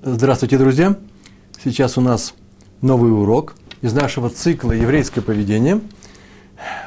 [0.00, 0.96] Здравствуйте, друзья!
[1.64, 2.34] Сейчас у нас
[2.82, 5.80] новый урок из нашего цикла «Еврейское поведение».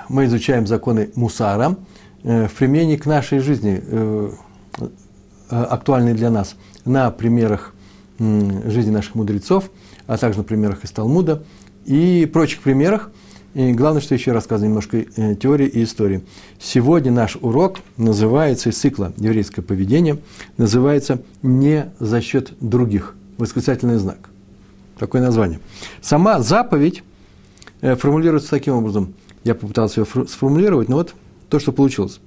[0.07, 1.75] Мы изучаем законы Мусара
[2.23, 4.31] э, в применении к нашей жизни, э,
[4.79, 4.85] э,
[5.49, 6.55] актуальные для нас,
[6.85, 7.73] на примерах
[8.17, 9.69] жизни наших мудрецов,
[10.07, 11.43] а также на примерах из Талмуда
[11.83, 13.11] и прочих примерах.
[13.53, 15.03] И главное, что еще рассказываю немножко
[15.35, 16.21] теории и истории.
[16.59, 20.19] Сегодня наш урок называется из цикла «Еврейское поведение»,
[20.57, 24.29] называется «Не за счет других» восклицательный знак.
[24.97, 25.59] Такое название.
[26.01, 27.03] Сама заповедь
[27.81, 29.15] э, формулируется таким образом.
[29.43, 31.15] Я попытался ее сформулировать, но вот
[31.49, 32.21] то, что получилось.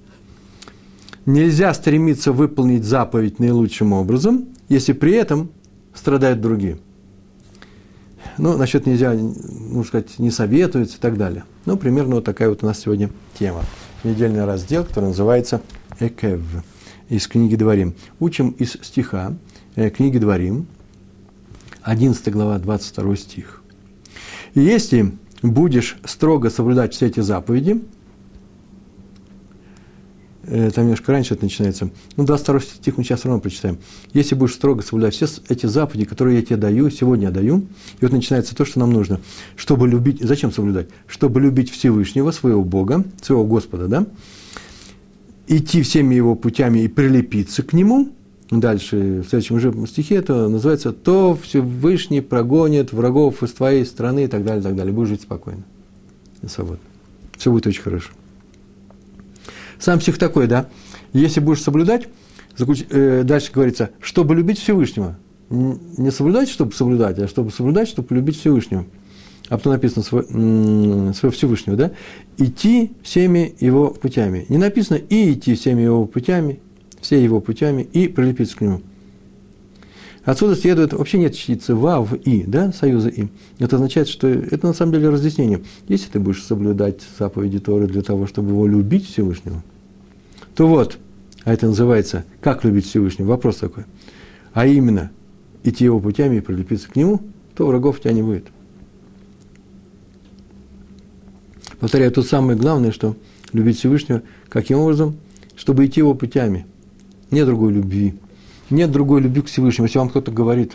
[1.25, 5.51] Нельзя стремиться выполнить заповедь наилучшим образом, если при этом
[5.95, 6.79] страдают другие.
[8.37, 11.45] Ну, насчет нельзя, ну, сказать, не советуется и так далее.
[11.67, 13.63] Ну, примерно вот такая вот у нас сегодня тема.
[14.03, 15.63] Недельный раздел, который называется
[16.01, 16.41] «Экев»
[17.09, 17.95] из книги «Дворим».
[18.19, 19.35] Учим из стиха
[19.77, 20.67] э, книги «Дворим»,
[21.83, 23.63] 11 глава, 22 стих.
[24.55, 27.83] Если будешь строго соблюдать все эти заповеди,
[30.75, 33.79] там немножко раньше это начинается, ну, 22 стих мы сейчас все равно прочитаем.
[34.13, 37.67] Если будешь строго соблюдать все эти заповеди, которые я тебе даю, сегодня я даю,
[38.01, 39.21] и вот начинается то, что нам нужно,
[39.57, 40.89] чтобы любить, зачем соблюдать?
[41.07, 44.07] Чтобы любить Всевышнего, своего Бога, своего Господа, да,
[45.47, 48.11] идти всеми его путями и прилепиться к Нему–
[48.51, 54.27] Дальше, в следующем же стихе это называется «То Всевышний прогонит врагов из твоей страны» и
[54.27, 54.93] так далее, и так далее.
[54.93, 55.65] Будешь жить спокойно
[56.43, 56.81] и свободно.
[57.37, 58.11] Все будет очень хорошо.
[59.85, 60.69] Сам стих такой, да?
[61.13, 62.09] Если будешь соблюдать,
[62.57, 62.85] заключ...
[62.89, 65.19] э, дальше говорится, чтобы любить Всевышнего.
[65.51, 68.87] Не соблюдать, чтобы соблюдать, а чтобы соблюдать, чтобы любить Всевышнего.
[69.51, 71.91] А потом написано своего Всевышнего, да?
[72.39, 74.47] Идти всеми его путями.
[74.49, 76.61] Не написано и идти всеми его путями,
[77.03, 78.81] все его путями и прилепиться к нему.
[80.25, 83.29] Отсюда следует, вообще нет частицы «ва» в «и», да, союза «и».
[83.59, 85.61] Это означает, что это на самом деле разъяснение.
[85.89, 89.63] Если ты будешь соблюдать заповеди Торы для того, чтобы его любить Всевышнего,
[90.55, 90.99] то вот,
[91.45, 93.85] а это называется «как любить Всевышнего?» Вопрос такой.
[94.53, 95.11] А именно,
[95.63, 97.21] идти его путями и прилепиться к нему,
[97.55, 98.47] то врагов у тебя не будет.
[101.81, 103.17] Повторяю, тут самое главное, что
[103.53, 105.17] любить Всевышнего, каким образом?
[105.57, 106.67] Чтобы идти его путями–
[107.35, 108.15] нет другой любви.
[108.71, 109.87] Нет другой любви к Всевышнему.
[109.87, 110.73] Если вам кто-то говорит,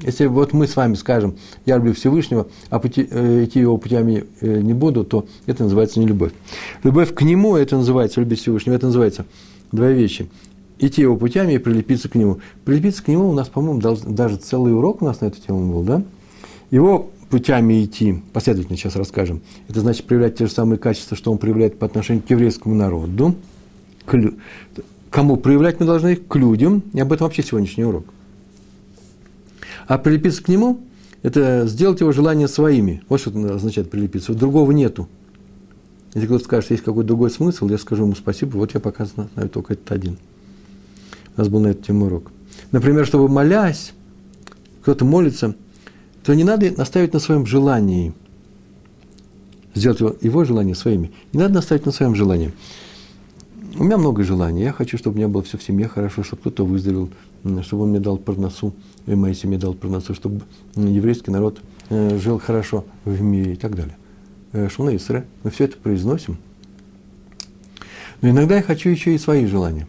[0.00, 4.24] если вот мы с вами скажем, я люблю Всевышнего, а пути, э, идти его путями
[4.40, 6.32] э, не буду, то это называется не любовь.
[6.82, 9.26] Любовь к нему, это называется любить Всевышнего, это называется
[9.72, 10.28] две вещи.
[10.78, 12.38] Идти его путями и прилепиться к нему.
[12.64, 15.82] Прилепиться к нему у нас, по-моему, даже целый урок у нас на эту тему был,
[15.82, 16.02] да?
[16.70, 21.38] Его путями идти, последовательно сейчас расскажем, это значит проявлять те же самые качества, что он
[21.38, 23.34] проявляет по отношению к еврейскому народу,
[25.10, 26.16] кому проявлять мы должны?
[26.16, 26.82] К людям.
[26.92, 28.04] И об этом вообще сегодняшний урок.
[29.86, 30.80] А прилепиться к нему–
[31.22, 33.02] это сделать его желания своими.
[33.08, 34.32] Вот что это означает прилепиться.
[34.32, 35.08] Вот другого нету.
[36.14, 39.48] Если кто-то скажет, есть какой-то другой смысл, я скажу ему спасибо, вот я пока знаю
[39.50, 40.18] только этот один.
[41.36, 42.30] У нас был на эту тему урок.
[42.72, 43.92] Например, чтобы молясь,
[44.82, 45.54] кто-то молится,
[46.24, 48.14] то не надо наставить на своем желании.
[49.74, 51.12] Сделать его, его желание своими.
[51.32, 52.52] Не надо наставить на своем желании.
[53.76, 54.62] У меня много желаний.
[54.62, 57.10] Я хочу, чтобы у меня было все в семье хорошо, чтобы кто-то выздоровел,
[57.62, 58.74] чтобы он мне дал проносу,
[59.06, 60.42] и моей семье дал проносу, чтобы
[60.74, 63.96] еврейский народ э, жил хорошо в мире и так далее.
[64.52, 65.26] Э, Шуна Исре.
[65.42, 66.38] Мы все это произносим.
[68.20, 69.86] Но иногда я хочу еще и свои желания.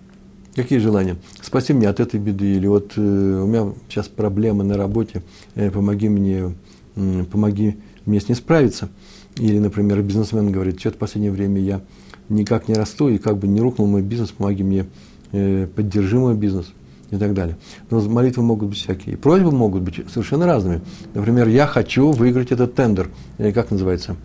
[0.55, 1.15] Какие желания?
[1.41, 2.55] Спаси меня от этой беды.
[2.55, 5.23] Или вот э, у меня сейчас проблемы на работе,
[5.55, 6.53] э, помоги мне,
[6.95, 8.89] э, помоги мне с ней справиться.
[9.37, 11.81] Или, например, бизнесмен говорит, что-то в последнее время я
[12.29, 14.85] никак не расту, и как бы не рухнул мой бизнес, помоги мне,
[15.31, 16.71] э, поддержи мой бизнес
[17.11, 17.57] и так далее.
[17.89, 19.15] Но молитвы могут быть всякие.
[19.15, 20.81] И просьбы могут быть совершенно разными.
[21.13, 24.15] Например, я хочу выиграть этот тендер, или как называется,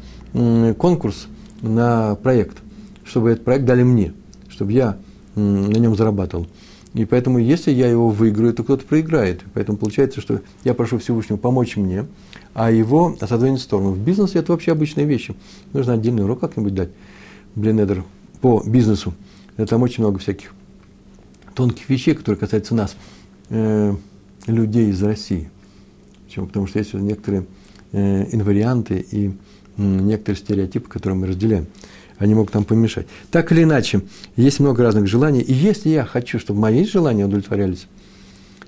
[0.79, 1.29] конкурс
[1.63, 2.59] на проект,
[3.05, 4.13] чтобы этот проект дали мне,
[4.49, 4.99] чтобы я
[5.35, 6.47] на нем зарабатывал.
[6.95, 9.43] И поэтому, если я его выиграю, то кто-то проиграет.
[9.53, 12.07] Поэтому получается, что я прошу Всевышнего помочь мне,
[12.55, 13.91] а его отодвинуть в сторону.
[13.91, 15.35] В бизнесе это вообще обычные вещи.
[15.73, 16.91] Нужно отдельный урок как-нибудь дать.
[17.55, 18.05] Блинедер
[18.41, 19.15] по бизнесу.
[19.69, 20.53] Там очень много всяких
[21.55, 22.97] тонких вещей, которые касаются нас,
[23.51, 23.95] э,
[24.47, 25.51] людей из России.
[26.27, 26.47] Почему?
[26.47, 27.47] Потому что есть некоторые
[27.93, 29.33] э, инварианты и э,
[29.77, 31.67] некоторые стереотипы, которые мы разделяем.
[32.19, 33.07] Они могут нам помешать.
[33.31, 34.03] Так или иначе,
[34.37, 35.41] есть много разных желаний.
[35.41, 37.87] И если я хочу, чтобы мои желания удовлетворялись,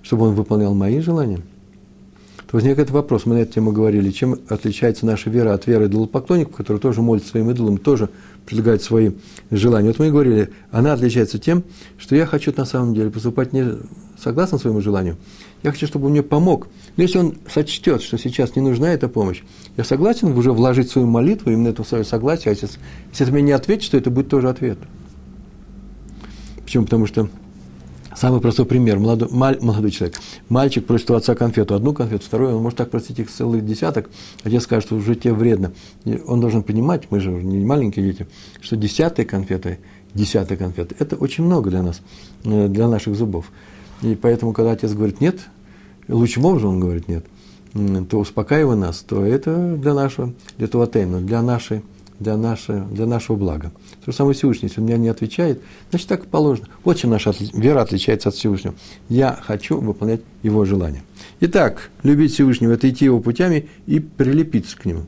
[0.02, 1.40] чтобы он выполнял мои желания,
[2.48, 6.54] то возникает вопрос, мы на эту тему говорили, чем отличается наша вера от веры идолопоклонников,
[6.54, 8.08] которые тоже молятся своим идолам, тоже
[8.46, 9.12] предлагают свои
[9.50, 9.88] желания.
[9.88, 11.64] Вот мы и говорили, она отличается тем,
[11.98, 13.78] что я хочу на самом деле поступать не
[14.22, 15.16] согласно своему желанию,
[15.64, 16.68] я хочу, чтобы он мне помог.
[16.96, 19.42] Но если он сочтет, что сейчас не нужна эта помощь,
[19.76, 22.68] я согласен уже вложить свою молитву, именно это свое согласие, а если,
[23.10, 24.78] если это мне не ответит, то это будет тоже ответ.
[26.62, 26.84] Почему?
[26.84, 27.28] Потому что
[28.16, 28.98] Самый простой пример.
[28.98, 30.16] Молодой, маль, молодой человек.
[30.48, 31.74] Мальчик просит у отца конфету.
[31.74, 32.56] Одну конфету, вторую.
[32.56, 34.08] Он может так просить их целый десяток.
[34.42, 35.72] Отец скажет, что уже тебе вредно.
[36.04, 38.26] И он должен понимать, мы же не маленькие дети,
[38.62, 39.76] что десятая конфета,
[40.14, 42.00] десятая конфета– это очень много для нас,
[42.44, 43.50] э, для наших зубов.
[44.00, 45.40] И поэтому, когда отец говорит «нет»,
[46.08, 47.26] лучшим образом он говорит «нет»,
[48.08, 51.82] то успокаивая нас, то это для нашего, для того тайна, для нашей
[52.18, 53.72] для, нашего, для нашего блага.
[54.04, 55.60] То же самое Всевышний, если он меня не отвечает,
[55.90, 56.68] значит, так и положено.
[56.84, 58.74] Вот чем наша вера отличается от Всевышнего.
[59.08, 61.02] Я хочу выполнять его желание.
[61.40, 65.06] Итак, любить Всевышнего– это идти его путями и прилепиться к нему.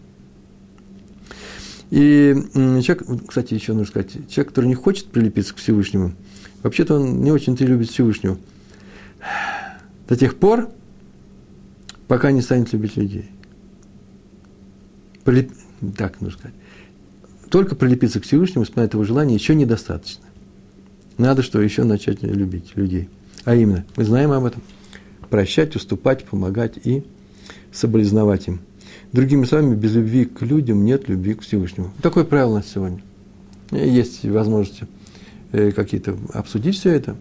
[1.91, 6.13] И человек, кстати, еще нужно сказать, человек, который не хочет прилепиться к Всевышнему,
[6.63, 8.37] вообще-то он не очень-то любит Всевышнего.
[10.07, 10.71] До тех пор,
[12.07, 13.31] пока не станет любить людей.
[15.25, 15.51] Прилеп...
[15.97, 16.55] Так нужно сказать
[17.51, 20.25] только прилепиться к Всевышнему, исполнять его желание еще недостаточно.
[21.17, 23.09] Надо что еще начать любить людей.
[23.45, 24.63] А именно, мы знаем об этом.
[25.31, 27.05] Прощать, уступать, помогать и
[27.73, 28.61] соболезновать им.
[29.13, 31.91] Другими словами, без любви к людям нет любви к Всевышнему.
[32.03, 33.03] Такое правило у нас сегодня.
[33.71, 34.87] Есть возможности
[35.53, 37.17] э, какие-то обсудить все это.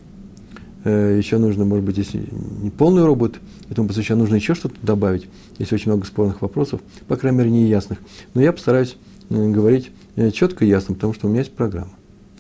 [0.83, 2.23] Э, еще нужно, может быть, если
[2.61, 3.35] не полный робот,
[3.69, 5.27] этому посвященно нужно еще что-то добавить.
[5.57, 7.99] Есть очень много спорных вопросов, по крайней мере, неясных.
[8.33, 8.97] Но я постараюсь
[9.29, 9.91] говорить
[10.33, 11.91] четко и ясно, потому что у меня есть программа.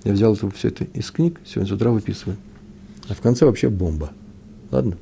[0.03, 2.37] Я взял это, все это из книг, сегодня с утра выписываю.
[3.07, 4.11] А в конце вообще бомба.
[4.71, 4.97] Ладно?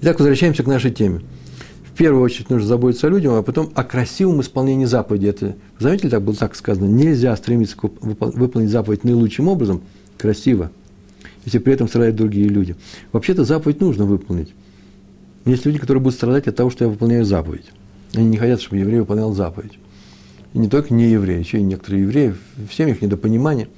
[0.00, 1.22] Итак, возвращаемся к нашей теме.
[1.84, 5.26] В первую очередь нужно заботиться о людях, а потом о красивом исполнении заповеди.
[5.26, 9.82] Это, заметили, так было так сказано, нельзя стремиться выполнить заповедь наилучшим образом,
[10.18, 10.70] красиво,
[11.44, 12.76] если при этом страдают другие люди.
[13.12, 14.52] Вообще-то заповедь нужно выполнить.
[15.46, 17.66] Есть люди, которые будут страдать от того, что я выполняю заповедь.
[18.14, 19.78] Они не хотят, чтобы еврей выполнял заповедь
[20.54, 23.68] и не только не евреи, еще и некоторые евреи, в семьях недопонимание,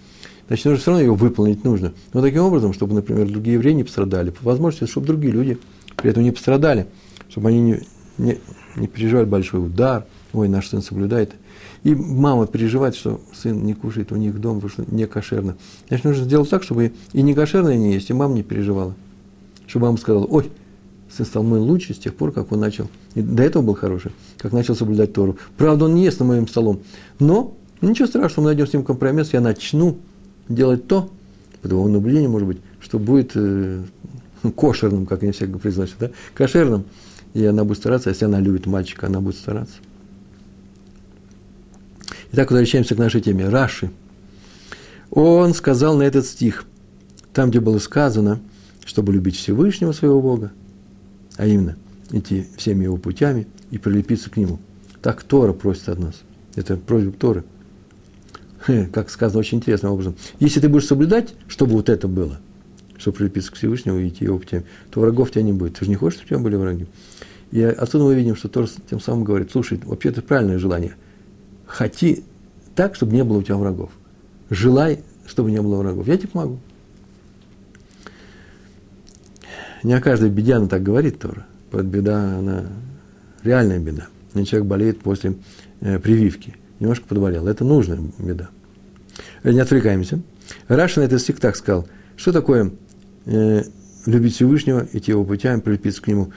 [0.46, 1.92] значит, нужно все равно его выполнить нужно.
[2.12, 5.58] Но таким образом, чтобы, например, другие евреи не пострадали, по возможности, чтобы другие люди
[5.96, 6.86] при этом не пострадали,
[7.28, 7.80] чтобы они не,
[8.18, 8.38] не,
[8.76, 11.32] не переживали большой удар, ой, наш сын соблюдает.
[11.84, 15.56] И мама переживает, что сын не кушает у них дома, потому что не кошерно.
[15.88, 18.94] Значит, нужно сделать так, чтобы и не кошерное не есть, и мама не переживала.
[19.66, 20.50] Чтобы мама сказала, ой,
[21.10, 24.52] стал мой лучший с тех пор, как он начал, и до этого был хороший, как
[24.52, 25.38] начал соблюдать Тору.
[25.56, 26.80] Правда, он не ест на моем столом,
[27.18, 29.98] но ничего страшного, мы найдем с ним компромисс, я начну
[30.48, 31.10] делать то,
[31.62, 33.82] под его наблюдением, может быть, что будет э,
[34.54, 36.84] кошерным, как они все произносят, да, кошерным,
[37.34, 39.76] и она будет стараться, если она любит мальчика, она будет стараться.
[42.32, 43.48] Итак, возвращаемся к нашей теме.
[43.48, 43.90] Раши.
[45.10, 46.64] Он сказал на этот стих,
[47.32, 48.40] там, где было сказано,
[48.84, 50.52] чтобы любить Всевышнего своего Бога,
[51.38, 51.76] а именно
[52.10, 54.58] идти всеми его путями и прилепиться к нему.
[55.00, 56.22] Так Тора просит от нас.
[56.56, 57.44] Это просьба Торы.
[58.92, 60.16] Как сказано очень интересным образом.
[60.40, 62.40] Если ты будешь соблюдать, чтобы вот это было,
[62.98, 65.78] чтобы прилепиться к Всевышнему и идти его путями, то врагов у тебя не будет.
[65.78, 66.86] Ты же не хочешь, чтобы у тебя были враги.
[67.52, 70.96] И отсюда мы видим, что Тора тем самым говорит, слушай, вообще это правильное желание.
[71.66, 72.24] Хоти
[72.74, 73.90] так, чтобы не было у тебя врагов.
[74.50, 76.08] Желай, чтобы не было врагов.
[76.08, 76.58] Я тебе помогу
[79.88, 81.46] не о каждой беде она так говорит Тора.
[81.72, 82.66] Вот беда, она
[83.42, 84.08] реальная беда.
[84.34, 85.36] И человек болеет после
[85.80, 86.56] э, прививки.
[86.78, 87.48] Немножко подболел.
[87.48, 88.50] Это нужная беда.
[89.42, 90.20] Э, не отвлекаемся.
[90.68, 91.88] Рашин этот стих так сказал.
[92.16, 92.72] Что такое
[93.24, 93.62] э,
[94.04, 96.32] любить Всевышнего, идти его путями, прилепиться к нему?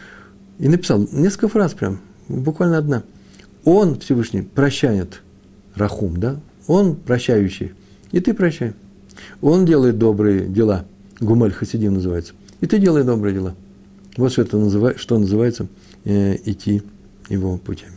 [0.58, 3.04] И написал несколько фраз прям, буквально одна.
[3.66, 5.24] Он, Всевышний, прощает
[5.76, 6.40] Рахум, да?
[6.68, 7.74] Он прощающий.
[8.14, 8.72] И ты прощай.
[9.42, 10.86] Он делает добрые дела.
[11.20, 12.34] Гумаль Хасидим называется.
[12.62, 13.56] И ты делай добрые дела.
[14.18, 15.68] Вот что, это называет, что называется
[16.06, 16.84] э, идти
[17.28, 17.94] его путями.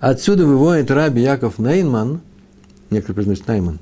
[0.00, 2.20] Отсюда выводит Раби Яков Нейман,
[2.90, 3.78] некоторые произносят Найман,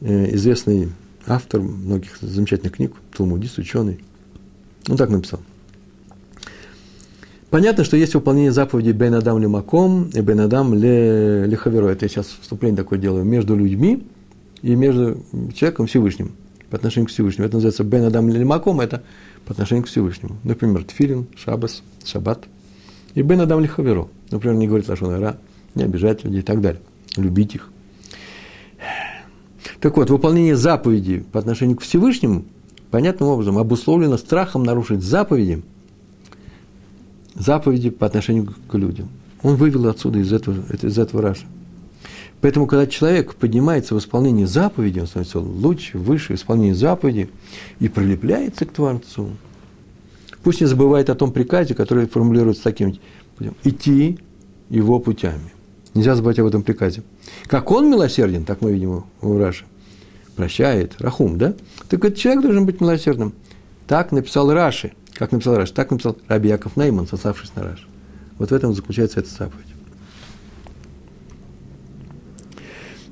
[0.00, 0.92] э, известный
[1.26, 4.00] автор многих замечательных книг, талмудист, ученый.
[4.88, 5.40] Он так написал.
[7.50, 11.88] Понятно, что есть выполнение заповеди Бен Адам Лемаком и Бен Адам Лехаверо.
[11.88, 14.06] Это я сейчас вступление такое делаю между людьми
[14.62, 15.22] и между
[15.54, 16.32] человеком Всевышним
[16.72, 17.46] по отношению к Всевышнему.
[17.46, 19.02] Это называется Бен Адам Лимаком, это
[19.44, 20.38] по отношению к Всевышнему.
[20.42, 22.44] Например, Тфилин, Шабас, Шаббат.
[23.14, 24.08] И Бен Адам Лихаверо.
[24.30, 25.36] Например, не говорит Лашон
[25.74, 26.80] не обижать людей и так далее.
[27.18, 27.70] Любить их.
[29.80, 32.46] Так вот, выполнение заповеди по отношению к Всевышнему
[32.90, 35.62] понятным образом обусловлено страхом нарушить заповеди
[37.34, 39.10] заповеди по отношению к людям.
[39.42, 41.44] Он вывел отсюда из этого, из этого Раша.
[42.42, 47.30] Поэтому, когда человек поднимается в исполнении заповеди, он становится лучше, выше в исполнении заповеди
[47.78, 49.30] и прилепляется к Творцу.
[50.42, 52.98] Пусть не забывает о том приказе, который формулируется таким
[53.36, 53.54] путем.
[53.62, 54.18] Идти
[54.70, 55.52] его путями.
[55.94, 57.04] Нельзя забывать об этом приказе.
[57.46, 59.64] Как он милосерден, так мы видим у Раши,
[60.34, 61.54] прощает, рахум, да?
[61.88, 63.34] Так этот человек должен быть милосердным.
[63.86, 64.94] Так написал Раши.
[65.14, 65.72] Как написал Раши?
[65.72, 67.86] Так написал Раби Яков Нейман, сосавшись на Раши.
[68.38, 69.71] Вот в этом заключается эта заповедь.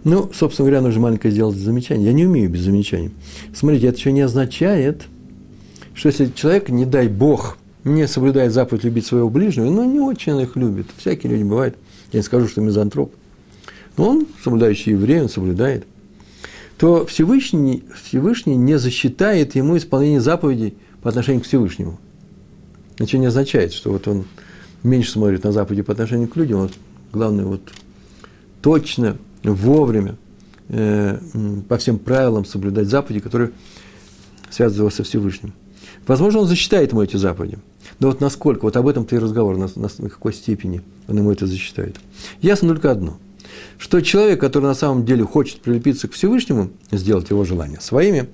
[0.04, 2.06] Ну, собственно говоря, нужно маленькое сделать замечание.
[2.06, 3.10] Я не умею без замечаний.
[3.54, 5.02] Смотрите, это еще не означает,
[5.94, 10.40] что если человек, не дай Бог, не соблюдает заповедь любить своего ближнего, но не очень
[10.40, 10.86] их любит.
[10.96, 11.76] Всякие люди бывают.
[12.12, 13.12] Я не скажу, что мизантроп.
[13.96, 15.86] Но он, соблюдающий еврей, он соблюдает.
[16.78, 21.98] То Всевышний, Всевышний не засчитает ему исполнение заповедей по отношению к Всевышнему.
[22.98, 24.24] Это не означает, что вот он
[24.82, 26.60] меньше смотрит на заповеди по отношению к людям.
[26.60, 26.72] Вот
[27.12, 27.60] главное, вот
[28.62, 30.16] точно вовремя,
[30.68, 31.18] э,
[31.68, 33.50] по всем правилам соблюдать заповеди, которые
[34.58, 35.52] его со Всевышним.
[36.06, 37.58] Возможно, он засчитает ему эти заповеди.
[37.98, 41.30] Но вот насколько, вот об этом-то и разговор, на, на, на какой степени он ему
[41.30, 42.00] это засчитает.
[42.40, 43.18] Ясно только одно,
[43.78, 48.28] что человек, который на самом деле хочет прилепиться к Всевышнему, сделать его желания своими,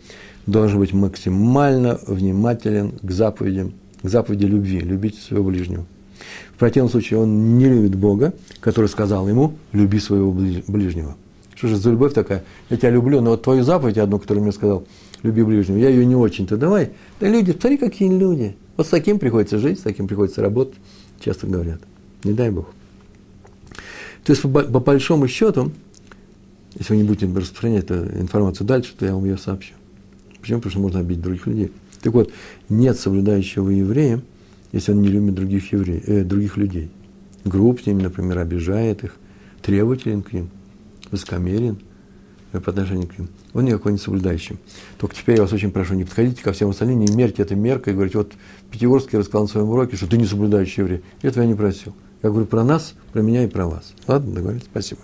[0.47, 5.87] должен быть максимально внимателен к заповедям, к заповеди любви, любить своего ближнего.
[6.55, 11.17] В противном случае он не любит Бога, который сказал ему, люби своего ближнего.
[11.55, 12.45] Что же за любовь такая?
[12.71, 14.87] Я тебя люблю, но вот твою заповедь одну, которую мне сказал,
[15.23, 16.91] люби ближнего, я ее не очень-то давай.
[17.19, 18.57] Да люди, смотри, какие люди.
[18.77, 20.75] Вот с таким приходится жить, с таким приходится работать,
[21.21, 21.81] часто говорят.
[22.25, 22.69] Не дай Бог.
[24.25, 25.73] То есть, по, по большому счету,
[26.79, 29.75] если вы не будете распространять эту информацию дальше, то я вам ее сообщу.
[30.41, 30.59] Почему?
[30.59, 31.73] Потому что можно обидеть других людей.
[32.03, 32.31] Так вот,
[32.69, 34.21] нет соблюдающего еврея,
[34.77, 36.91] если он не любит других, евреев, э, других людей.
[37.45, 39.17] Груб с ними, например, обижает их,
[39.63, 40.51] требователен к ним,
[41.11, 41.79] высокомерен
[42.53, 43.29] по отношению к ним.
[43.55, 44.59] Он никакой не соблюдающий.
[44.99, 47.93] Только теперь я вас очень прошу, не подходите ко всем остальным, не мерьте это меркой
[47.93, 48.33] и говорите, вот
[48.71, 51.03] Пятигорский рассказал на своем уроке, что ты не соблюдающий еврей.
[51.23, 51.95] Этого я не просил.
[52.23, 53.95] Я говорю про нас, про меня и про вас.
[54.07, 54.65] Ладно, договорились?
[54.65, 55.01] Спасибо.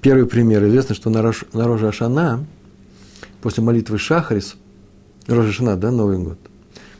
[0.00, 0.66] Первый пример.
[0.66, 2.44] Известно, что на, Рош, на Рожа Ашана,
[3.42, 4.56] после молитвы Шахрис,
[5.28, 6.38] Рожа Ашана, да, Новый год–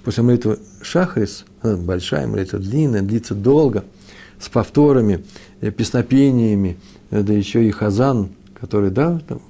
[0.04, 3.84] После молитвы Шахрис, большая молитва, длинная, длится долго,
[4.38, 5.24] с повторами,
[5.60, 6.76] э, песнопениями,
[7.10, 8.28] э, да еще и хазан,
[8.60, 9.40] который, да, там,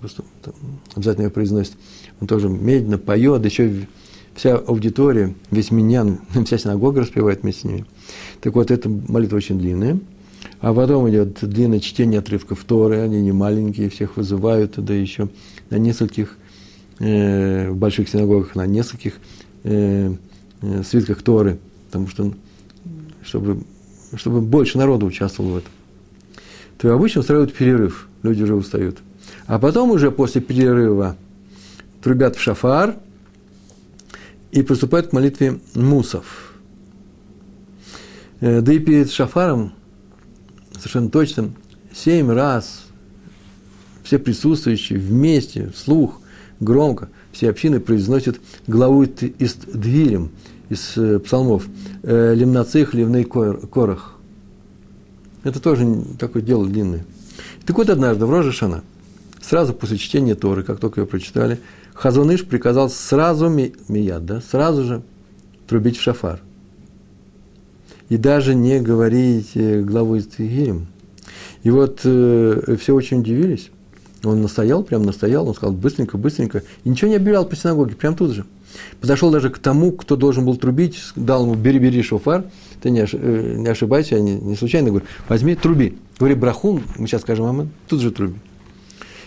[0.43, 0.55] там,
[0.95, 1.73] обязательно ее произносит,
[2.21, 3.87] он тоже медленно поет, да еще
[4.35, 7.85] вся аудитория, весь миньян, вся синагога распевает вместе с ними.
[8.41, 9.99] Так вот, эта молитва очень длинная.
[10.61, 15.29] А потом идет длинное чтение отрывков Торы, они не маленькие, всех вызывают, да еще
[15.71, 16.39] на нескольких,
[17.01, 19.15] э, в больших синагогах, на нескольких
[19.65, 20.15] э,
[20.63, 22.33] Э, свитках Торы, потому что,
[23.23, 23.63] чтобы,
[24.17, 25.73] чтобы больше народу участвовало в этом,
[26.79, 28.99] то обычно устраивают перерыв, люди уже устают.
[29.47, 31.17] А потом уже после перерыва
[32.03, 32.97] трубят в шафар
[34.53, 36.55] и приступают к молитве мусов.
[38.41, 39.75] Э, да и перед шафаром,
[40.77, 41.51] совершенно точно,
[41.93, 42.87] семь раз
[44.03, 46.21] все присутствующие вместе, вслух,
[46.61, 50.31] громко, все общины произносят главу из Двилем–
[50.69, 51.67] из э, псалмов,
[52.03, 54.15] э, «Лимнацих, ливный корах».
[55.43, 55.87] Это тоже
[56.19, 57.05] такое дело длинное.
[57.67, 58.83] Так вот, однажды в Рожешана,
[59.43, 61.61] сразу после чтения Торы, как только ее прочитали,
[61.93, 65.03] Хазуныш приказал сразу, мияд, да, сразу же
[65.69, 66.41] трубить в шафар.
[68.09, 70.87] И даже не говорить э, главу из Тегирим.
[71.63, 73.71] И вот э, все очень удивились.
[74.25, 76.63] Он настоял, прям настоял, он сказал быстренько, быстренько.
[76.85, 78.45] И ничего не объявлял по синагоге, прям тут же.
[79.01, 82.45] Подошел даже к тому, кто должен был трубить, дал ему «бери, бери шофар»,
[82.83, 85.99] ты не, э, не ошибайся, я не, не случайно говорю, возьми, труби.
[86.19, 88.35] Говори брахун, мы сейчас скажем амэн, тут же труби.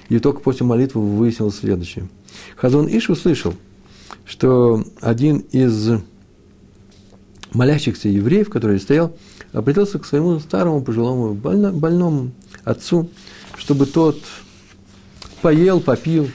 [0.10, 2.08] И только после молитвы выяснилось следующее.
[2.56, 3.54] Хазон Иш услышал,
[4.26, 5.92] что один из
[7.54, 9.16] молящихся евреев, который стоял,
[9.54, 12.32] обратился к своему старому пожилому больно, больному
[12.64, 13.10] отцу,
[13.58, 14.18] чтобы тот
[15.42, 16.30] поел, попил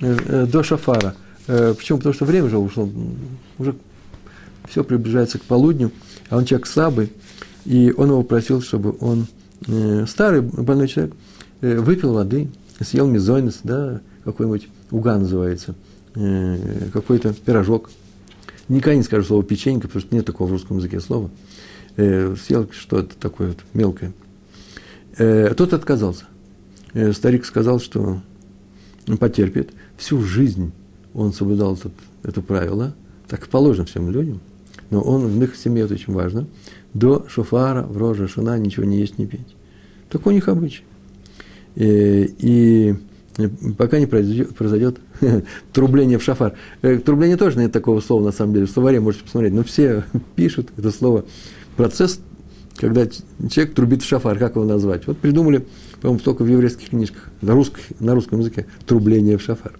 [0.00, 1.14] э, э, до шафара.
[1.46, 1.98] Э, почему?
[1.98, 2.88] Потому что время уже ушло,
[3.58, 3.74] уже
[4.68, 5.90] все приближается к полудню,
[6.30, 7.12] а он человек слабый,
[7.64, 9.26] и он его просил, чтобы он,
[10.06, 11.14] старый больной человек,
[11.60, 12.48] выпил воды,
[12.80, 15.74] съел мизойнес, да, какой-нибудь уга называется,
[16.92, 17.90] какой-то пирожок.
[18.68, 21.30] Никогда не скажу слово печенька, потому что нет такого в русском языке слова.
[21.96, 24.12] Съел что-то такое вот мелкое.
[25.16, 26.24] Тот отказался.
[27.12, 28.20] Старик сказал, что
[29.08, 30.72] он потерпит всю жизнь
[31.14, 31.90] он соблюдал это,
[32.22, 32.94] это правило,
[33.28, 34.40] так положено всем людям.
[34.90, 36.46] но он в их семье, это очень важно,
[36.94, 39.56] до шофара, в роже, шана ничего не есть, не пить.
[40.10, 40.84] Такой у них обычай.
[41.74, 42.94] И, и
[43.78, 44.98] пока не произойдет, произойдет
[45.72, 46.54] трубление в шафар.
[46.82, 48.66] Э, трубление тоже нет такого слова, на самом деле.
[48.66, 49.54] В словаре можете посмотреть.
[49.54, 50.04] Но все
[50.36, 51.24] пишут это слово.
[51.76, 52.20] Процесс,
[52.82, 53.06] когда
[53.48, 55.06] человек трубит в шафар, как его назвать?
[55.06, 55.64] Вот придумали,
[56.00, 59.78] по-моему, только в еврейских книжках, на, русских, на русском языке, трубление в шафар.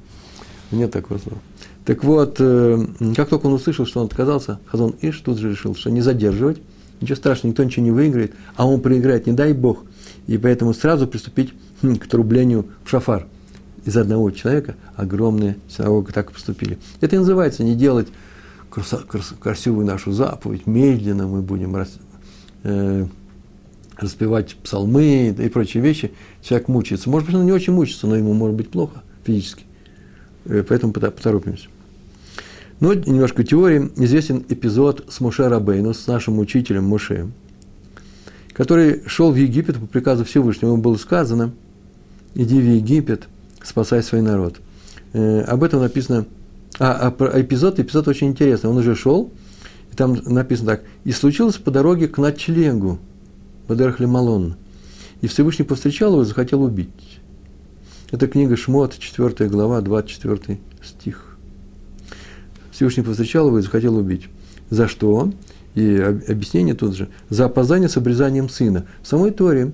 [0.71, 1.39] Нет такого слова.
[1.85, 5.75] Так вот, э, как только он услышал, что он отказался, Хазон Иш тут же решил,
[5.75, 6.63] что не задерживать,
[7.01, 9.83] ничего страшного, никто ничего не выиграет, а он проиграет, не дай Бог.
[10.29, 13.27] И поэтому сразу приступить хм, к трублению в шафар.
[13.85, 16.79] Из одного человека огромные синагоги так и поступили.
[17.01, 18.07] Это и называется не делать
[18.71, 21.75] красивую нашу заповедь, медленно мы будем
[22.65, 23.07] э,
[23.97, 26.13] распевать псалмы и прочие вещи.
[26.43, 27.11] Человек мучается.
[27.11, 29.65] Может быть, он не очень мучится, но ему может быть плохо физически.
[30.45, 31.69] Э, поэтому поторопимся.
[32.81, 33.91] Но немножко теории.
[33.97, 37.29] Известен эпизод с Моше Рабейну, с нашим учителем Моше,
[38.53, 40.73] который шел в Египет по приказу Всевышнего.
[40.73, 41.53] Ему было сказано,
[42.35, 43.29] иди в Египет,
[43.63, 44.61] спасай свой народ.
[45.13, 46.27] Э, об этом написано,
[46.79, 48.71] а, а эпизод, эпизод очень интересный.
[48.71, 49.31] Он уже шел,
[49.93, 52.99] и там написано так, и случилось по дороге к ночлегу,
[53.69, 54.57] Малон.
[55.21, 57.21] И Всевышний повстречал его и захотел убить.
[58.11, 61.37] Это книга Шмот, 4 глава, 24 стих.
[62.71, 64.29] Всевышний повстречал его и захотел убить.
[64.71, 65.33] За что?
[65.75, 67.09] И объяснение тут же.
[67.29, 68.87] За опоздание с обрезанием сына.
[69.03, 69.73] В самой Торе,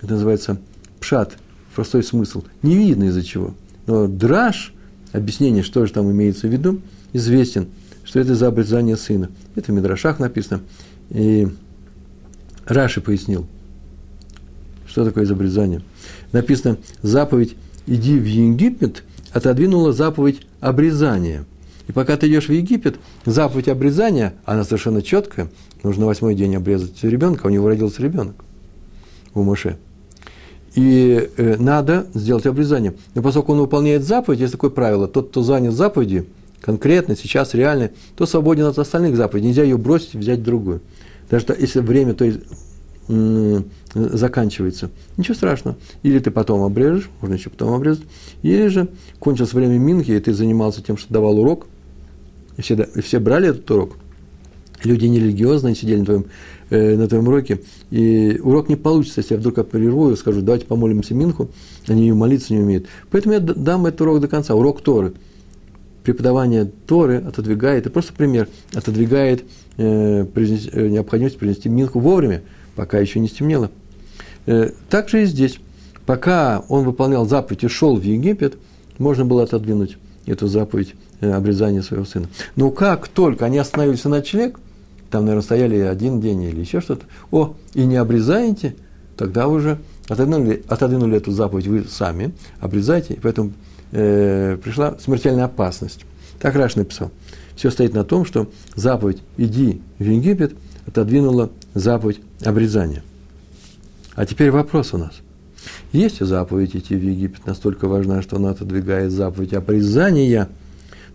[0.00, 0.58] это называется
[0.98, 1.36] пшат,
[1.74, 3.54] простой смысл, не видно из-за чего.
[3.86, 4.74] Но драж,
[5.12, 6.80] объяснение, что же там имеется в виду,
[7.12, 7.68] известен,
[8.12, 9.30] что это за обрезание сына.
[9.56, 10.60] Это в Мидрашах написано.
[11.08, 11.48] И
[12.66, 13.46] Раши пояснил,
[14.86, 15.80] что такое изобрезание.
[16.30, 19.02] Написано, заповедь «иди в Египет»
[19.32, 21.46] отодвинула заповедь обрезания–
[21.88, 25.48] и пока ты идешь в Египет, заповедь обрезания, она совершенно четкая.
[25.82, 28.36] Нужно восьмой день обрезать ребенка, у него родился ребенок,
[29.34, 29.78] у Моше.
[30.74, 32.94] И э, надо сделать обрезание.
[33.14, 36.26] Но поскольку он выполняет заповедь, есть такое правило, тот, кто занят заповедью,
[36.62, 39.48] конкретно, сейчас, реально, то свободен от остальных заповедей.
[39.48, 40.80] Нельзя ее бросить и взять другую.
[41.28, 42.40] Даже если время то есть,
[43.94, 44.90] заканчивается.
[45.16, 45.76] Ничего страшного.
[46.02, 48.04] Или ты потом обрежешь, можно еще потом обрезать.
[48.42, 51.66] Или же кончилось время Минхи, и ты занимался тем, что давал урок,
[52.56, 53.96] и все, и все брали этот урок.
[54.84, 56.24] Люди нерелигиозные сидели на твоем,
[56.70, 57.60] э, на твоем уроке,
[57.90, 61.50] и урок не получится, если я вдруг прерву и скажу, давайте помолимся Минху,
[61.86, 62.86] они ее молиться не умеют.
[63.10, 65.12] Поэтому я дам этот урок до конца, урок Торы.
[66.04, 69.44] Преподавание Торы отодвигает, это просто пример, отодвигает
[69.76, 72.42] э, произнес, э, необходимость принести Минху вовремя,
[72.74, 73.70] пока еще не стемнело.
[74.46, 75.58] Э, так же и здесь.
[76.06, 78.56] Пока он выполнял заповедь и шел в Египет,
[78.98, 82.28] можно было отодвинуть эту заповедь э, обрезания своего сына.
[82.56, 84.58] Но как только они остановились на ночлег,
[85.10, 88.74] там, наверное, стояли один день или еще что-то, о, и не обрезаете,
[89.16, 93.52] тогда уже отодвинули, отодвинули эту заповедь вы сами, обрезайте, и поэтому
[93.92, 96.04] э, пришла смертельная опасность.
[96.40, 97.10] Так Раш написал.
[97.54, 100.54] Все стоит на том, что заповедь «иди в Египет»
[100.86, 103.02] отодвинула заповедь обрезания.
[104.14, 105.12] А теперь вопрос у нас.
[105.92, 110.48] Если заповедь идти в Египет настолько важна, что она отодвигает заповедь обрезания,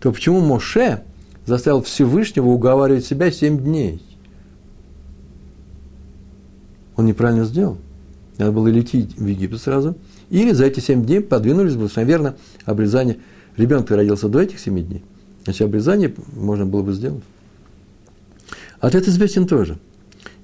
[0.00, 1.02] то почему Моше
[1.46, 4.02] заставил Всевышнего уговаривать себя семь дней?
[6.96, 7.78] Он неправильно сделал.
[8.38, 9.96] Надо было лететь в Египет сразу.
[10.30, 13.18] Или за эти семь дней подвинулись бы, наверное, обрезание.
[13.56, 15.02] Ребенок родился до этих семи дней.
[15.44, 17.24] Значит, обрезание можно было бы сделать.
[18.80, 19.78] Ответ известен тоже–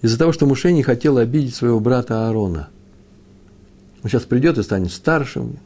[0.04, 2.68] из-за того, что Муше не хотел обидеть своего брата Аарона.
[4.02, 5.56] Он сейчас придет и станет старшим.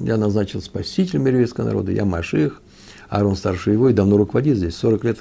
[0.00, 2.60] Я назначил спасителем еврейского народа, я Маших.
[3.08, 4.76] Аарон старше его и давно руководит здесь.
[4.76, 5.18] 40 лет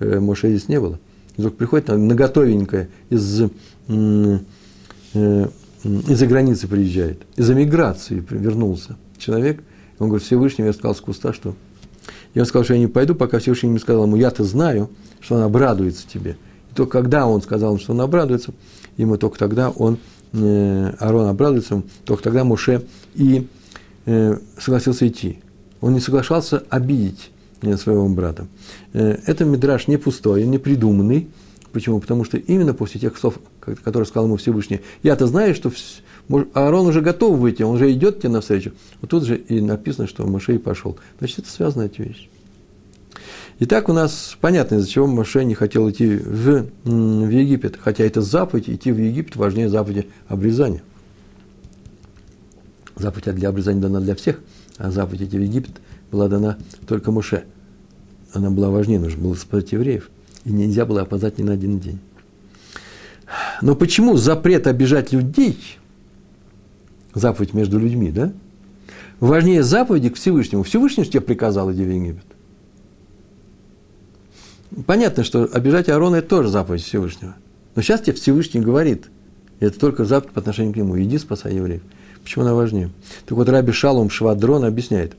[0.00, 0.98] э, Моше здесь не было.
[1.38, 3.40] И вдруг приходит на готовенькое из,
[3.88, 5.48] э,
[5.84, 9.62] из-за границы приезжает, из-за миграции вернулся человек.
[9.98, 11.54] Он говорит, Всевышний мне сказал с куста, что...
[12.34, 14.90] Он сказал, что я не пойду, пока Всевышний не сказал ему, я-то знаю,
[15.20, 16.36] что он обрадуется тебе.
[16.70, 18.52] И только когда он сказал, что он обрадуется,
[18.96, 19.98] ему только тогда он,
[20.32, 23.48] э, Арон обрадуется, только тогда Муше и
[24.06, 25.40] э, согласился идти.
[25.80, 27.30] Он не соглашался обидеть
[27.62, 28.46] э, своего брата.
[28.92, 31.28] Это мидраж не пустой, не придуманный.
[31.72, 32.00] Почему?
[32.00, 35.70] Потому что именно после тех слов, которые сказал ему Всевышний, я-то знаю, что
[36.54, 38.72] Аарон уже готов выйти, он уже идет тебе навстречу.
[39.00, 40.98] Вот тут же и написано, что Моше и пошел.
[41.18, 42.28] Значит, это связаны эти вещи.
[43.58, 48.22] Итак, у нас понятно, из-за чего Моше не хотел идти в, в Египет, хотя это
[48.22, 50.82] заповедь, идти в Египет важнее заповеди обрезания.
[52.96, 54.40] Заповедь для обрезания дана для всех,
[54.78, 57.44] а заповедь идти в Египет была дана только Моше.
[58.32, 60.10] Она была важнее, нужно было спасать евреев.
[60.44, 61.98] И нельзя было опоздать ни на один день.
[63.62, 65.58] Но почему запрет обижать людей,
[67.14, 68.32] заповедь между людьми, да,
[69.20, 70.62] важнее заповеди к Всевышнему?
[70.62, 72.24] Всевышний тебе приказал, иди в Египет.
[74.86, 77.34] Понятно, что обижать Аарона– это тоже заповедь Всевышнего.
[77.74, 79.08] Но сейчас тебе Всевышний говорит,
[79.58, 81.82] это только заповедь по отношению к нему, иди спасай евреев.
[82.22, 82.90] Почему она важнее?
[83.26, 85.14] Так вот, Раби Шалом Швадрон объясняет,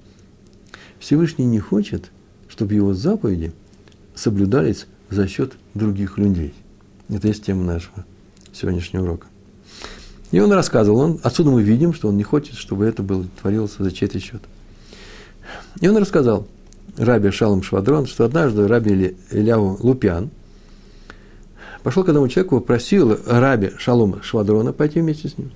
[1.00, 2.12] Всевышний не хочет,
[2.48, 3.54] чтобы его заповеди
[4.16, 6.54] соблюдались за счет других людей.
[7.12, 8.06] Это есть тема нашего
[8.54, 9.28] сегодняшнего урока.
[10.32, 13.76] И он рассказывал, он, отсюда мы видим, что он не хочет, чтобы это было, творилось
[13.78, 14.42] за чей-то счет.
[15.82, 16.48] И он рассказал,
[16.98, 20.30] Раби Шалом Швадрон, что однажды Раби Ильяву Лупян
[21.84, 25.52] пошел к одному человеку, просил Раби Шалома Швадрона пойти вместе с ним.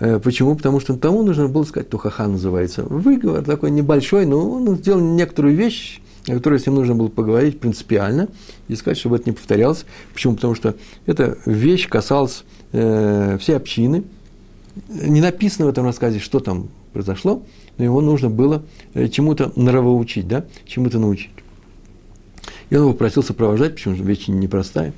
[0.00, 0.56] Э, почему?
[0.56, 5.54] Потому что тому нужно было сказать, тухаха называется, выговор такой небольшой, но он сделал некоторую
[5.54, 8.28] вещь, о которой с ним нужно было поговорить принципиально
[8.68, 9.84] и сказать, чтобы это не повторялось.
[10.12, 10.34] Почему?
[10.34, 14.04] Потому что эта вещь касалась э, всей общины.
[14.88, 17.42] Не написано в этом рассказе, что там произошло,
[17.78, 18.62] но его нужно было
[18.94, 21.30] э, чему-то нравоучить, да, чему-то научить.
[22.70, 24.94] И он его просил сопровождать, почему же вещь непростая,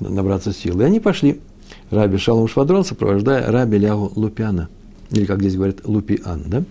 [0.00, 0.80] набраться сил.
[0.80, 1.40] И они пошли.
[1.90, 4.68] Раби Шалом Швадрон, сопровождая Раби Лягу Лупяна.
[5.10, 6.64] Или, как здесь говорят, Лупиан, да?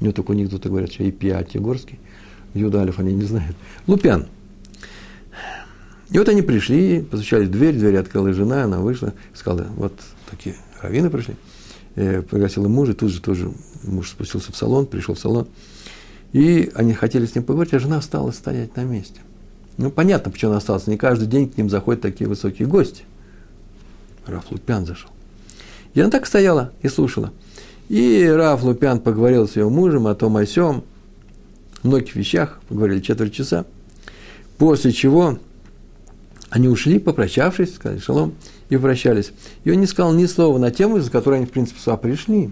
[0.00, 1.54] У них кто-то говорят, что и Пиат.
[2.54, 3.56] Юдалев они не знают.
[3.86, 4.26] Лупян.
[6.10, 9.92] И вот они пришли, постучали в дверь, дверь открыла жена, она вышла, сказала, вот
[10.28, 11.36] такие раввины пришли,
[11.94, 13.52] э, пригласила мужа, тут же тоже
[13.84, 15.46] муж спустился в салон, пришел в салон,
[16.32, 19.20] и они хотели с ним поговорить, а жена осталась стоять на месте.
[19.76, 23.04] Ну, понятно, почему она осталась, не каждый день к ним заходят такие высокие гости.
[24.26, 25.10] Раф Лупян зашел.
[25.94, 27.32] И она так стояла и слушала.
[27.88, 30.84] И Раф Лупян поговорил с ее мужем о том, о сем,
[31.88, 33.64] многих вещах, поговорили четверть часа,
[34.58, 35.38] после чего
[36.50, 38.34] они ушли, попрощавшись, сказали шалом,
[38.68, 39.32] и прощались.
[39.64, 42.50] И он не сказал ни слова на тему, за которой они, в принципе, сюда пришли.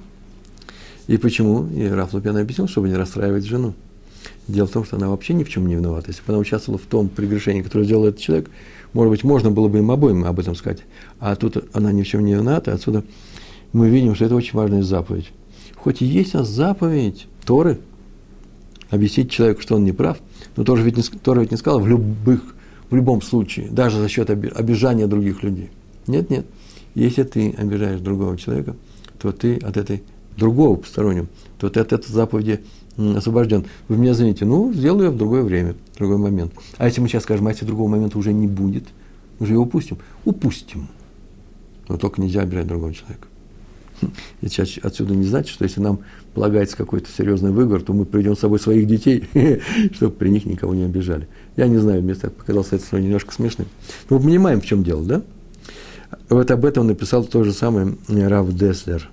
[1.06, 1.68] И почему?
[1.68, 3.74] И Раф Лупян объяснил, чтобы не расстраивать жену.
[4.46, 6.08] Дело в том, что она вообще ни в чем не виновата.
[6.08, 8.50] Если бы она участвовала в том прегрешении, которое сделал этот человек,
[8.92, 10.80] может быть, можно было бы им обоим об этом сказать.
[11.20, 12.72] А тут она ни в чем не виновата.
[12.72, 13.04] Отсюда
[13.72, 15.30] мы видим, что это очень важная заповедь.
[15.76, 17.78] Хоть и есть у нас заповедь Торы,
[18.90, 20.18] объяснить человеку, что он не прав,
[20.56, 22.54] но тоже ведь не, Тора ведь не сказала в, любых,
[22.90, 25.70] в любом случае, даже за счет обижания других людей.
[26.06, 26.46] Нет, нет.
[26.94, 28.74] Если ты обижаешь другого человека,
[29.18, 30.02] то ты от этой
[30.36, 31.26] другого постороннего,
[31.58, 32.60] то ты от этой заповеди
[32.96, 33.66] освобожден.
[33.88, 36.52] Вы меня извините, ну, сделаю я в другое время, в другой момент.
[36.78, 38.84] А если мы сейчас скажем, а если другого момента уже не будет,
[39.38, 39.98] мы же его упустим?
[40.24, 40.88] Упустим.
[41.88, 43.28] Но только нельзя обижать другого человека.
[44.82, 46.00] Отсюда не значит, что если нам
[46.34, 49.28] полагается какой-то серьезный выговор, то мы приведем с собой своих детей,
[49.92, 51.28] чтобы при них никого не обижали.
[51.56, 53.68] Я не знаю, мне так показалось это немножко смешным.
[54.08, 55.22] Но мы понимаем, в чем дело, да?
[56.28, 59.10] Вот об этом написал то же самое Рав Деслер.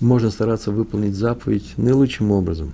[0.00, 2.72] Можно стараться выполнить заповедь наилучшим образом.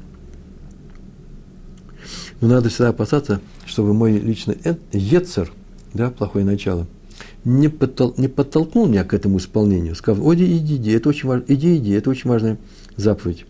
[2.40, 4.56] Но надо всегда опасаться, чтобы мой личный
[4.92, 5.52] ецер,
[5.92, 6.86] да, плохое начало–
[7.44, 11.44] не, подтол, не подтолкнул меня к этому исполнению, сказав, иди, иди, иди, это очень важно,
[11.48, 12.58] иди, иди, это очень важная
[12.96, 13.46] заповедь.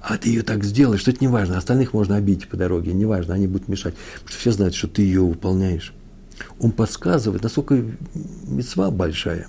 [0.00, 3.04] А ты ее так сделаешь, что это не важно, остальных можно обидеть по дороге, не
[3.04, 5.92] важно, они будут мешать, потому что все знают, что ты ее выполняешь.
[6.60, 7.82] Он подсказывает, насколько
[8.46, 9.48] мецва большая,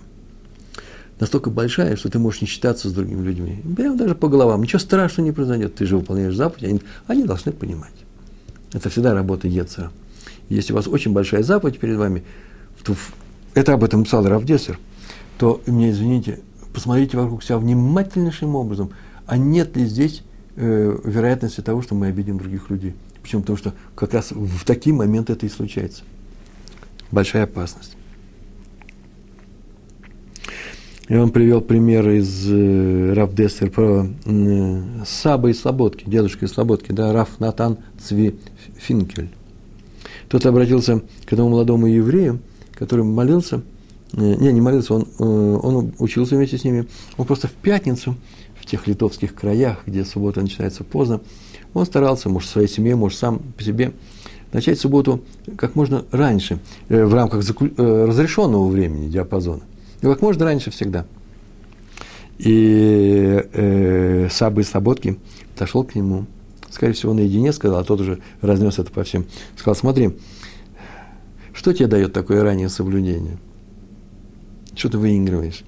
[1.20, 3.64] настолько большая, что ты можешь не считаться с другими людьми.
[3.76, 7.52] Прямо даже по головам, ничего страшного не произойдет, ты же выполняешь заповедь, они, они должны
[7.52, 7.94] понимать.
[8.74, 9.92] Это всегда работа Ецера.
[10.50, 12.24] Если у вас очень большая заповедь перед вами,
[13.54, 14.80] это об этом писал Равдесер,
[15.38, 16.40] то, мне извините,
[16.74, 18.92] посмотрите вокруг себя внимательнейшим образом,
[19.26, 20.24] а нет ли здесь
[20.56, 22.96] э, вероятности того, что мы обидим других людей.
[23.22, 23.42] Почему?
[23.42, 26.04] Потому что как раз в такие моменты это и случается.
[27.12, 27.96] Большая опасность.
[31.08, 36.52] Я вам привел пример из э, Раф Дестер про э, Саба из Слободки, дедушка из
[36.52, 38.36] Слободки, да, Раф Натан Цви
[38.78, 39.30] Финкель.
[40.30, 42.40] Тот обратился к этому молодому еврею,
[42.74, 43.62] который молился,
[44.14, 46.88] э, не, не молился, он, э, он учился вместе с ними,
[47.18, 48.16] он просто в пятницу,
[48.60, 51.22] в тех литовских краях, где суббота начинается поздно,
[51.74, 53.92] он старался, может, своей семье, может, сам по себе,
[54.52, 55.24] начать субботу
[55.58, 57.44] как можно раньше, э, в рамках
[57.78, 59.62] разрешенного времени, диапазона.
[60.02, 61.06] И как можно раньше всегда.
[62.38, 65.18] И э, Сабы Слободки
[65.54, 66.26] подошел к нему,
[66.70, 69.26] скорее всего, наедине сказал, а тот уже разнес это по всем.
[69.56, 70.18] Сказал, смотри,
[71.54, 73.38] что тебе дает такое раннее соблюдение?
[74.76, 75.64] Что ты выигрываешь?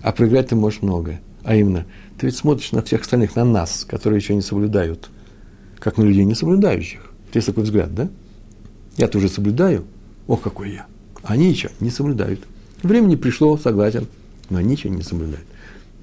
[0.00, 1.20] А проиграть ты можешь многое.
[1.44, 1.86] А именно,
[2.18, 5.10] ты ведь смотришь на всех остальных, на нас, которые еще не соблюдают,
[5.78, 7.12] как на людей не соблюдающих.
[7.32, 8.08] Есть такой взгляд, да?
[8.96, 9.84] Я-то уже соблюдаю.
[10.26, 10.86] Ох, какой я.
[11.22, 12.40] Они ничего не соблюдают.
[12.82, 14.06] Времени пришло, согласен,
[14.50, 15.46] но они ничего не соблюдают.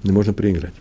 [0.02, 0.74] Не можно проиграть.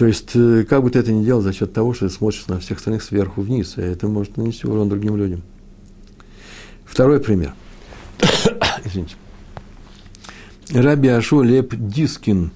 [0.00, 2.46] То есть, э, как бы ты это ни делал за счет того, что ты смотришь
[2.46, 5.42] на всех остальных сверху вниз, и это может нанести урон другим людям.
[6.86, 7.52] Второй пример.
[8.86, 9.16] Извините.
[10.70, 12.50] Раби Ашо Леп Дискин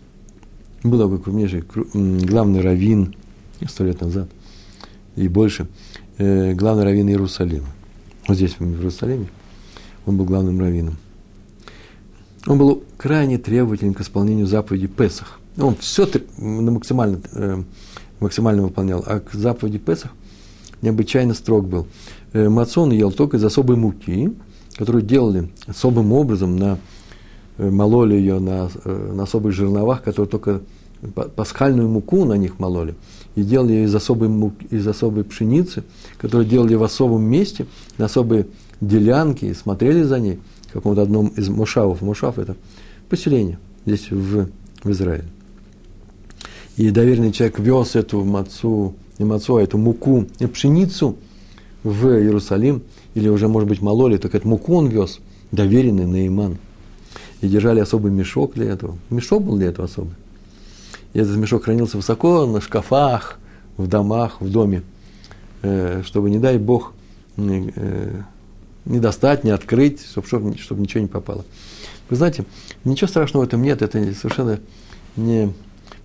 [0.82, 3.14] был такой крупнейший, главный раввин
[3.68, 4.30] сто лет назад
[5.14, 5.66] и больше,
[6.16, 7.68] э, главный раввин Иерусалима.
[8.26, 9.28] Вот здесь, в Иерусалиме,
[10.06, 10.96] он был главным раввином.
[12.46, 15.40] Он был крайне требователен к исполнению заповеди Песах.
[15.56, 17.62] Он все максимально, э,
[18.20, 20.12] максимально выполнял, а к заповеди Песах
[20.82, 21.86] необычайно строг был.
[22.32, 24.32] Э, Мацон ел только из особой муки,
[24.76, 26.78] которую делали особым образом на
[27.56, 30.60] Э, мололи ее на, на особых жерновах, которые только
[31.36, 32.94] пасхальную муку на них мололи,
[33.36, 35.84] и делали ее из особой, муки, из особой пшеницы,
[36.18, 37.66] которую делали в особом месте,
[37.98, 38.46] на особые
[38.80, 42.00] делянки, и смотрели за ней, в каком-то одном из мушавов.
[42.00, 42.56] Мушав– это
[43.08, 44.48] поселение здесь, в,
[44.82, 45.28] в Израиле.
[46.76, 51.16] И доверенный человек вез эту мацу, не мацу, а эту муку, пшеницу
[51.82, 52.82] в Иерусалим,
[53.14, 55.20] или уже, может быть, мололи, только эту муку он вез,
[55.52, 56.58] доверенный Наиман–
[57.44, 58.96] и держали особый мешок для этого.
[59.10, 60.14] Мешок был для этого особый.
[61.12, 63.38] И этот мешок хранился высоко на шкафах,
[63.76, 64.82] в домах, в доме,
[65.62, 66.94] э, чтобы, не дай Бог,
[67.36, 68.22] э,
[68.86, 71.44] не достать, не открыть, чтобы, чтобы ничего не попало.
[72.08, 72.44] Вы знаете,
[72.84, 74.60] ничего страшного в этом нет, это совершенно
[75.16, 75.52] не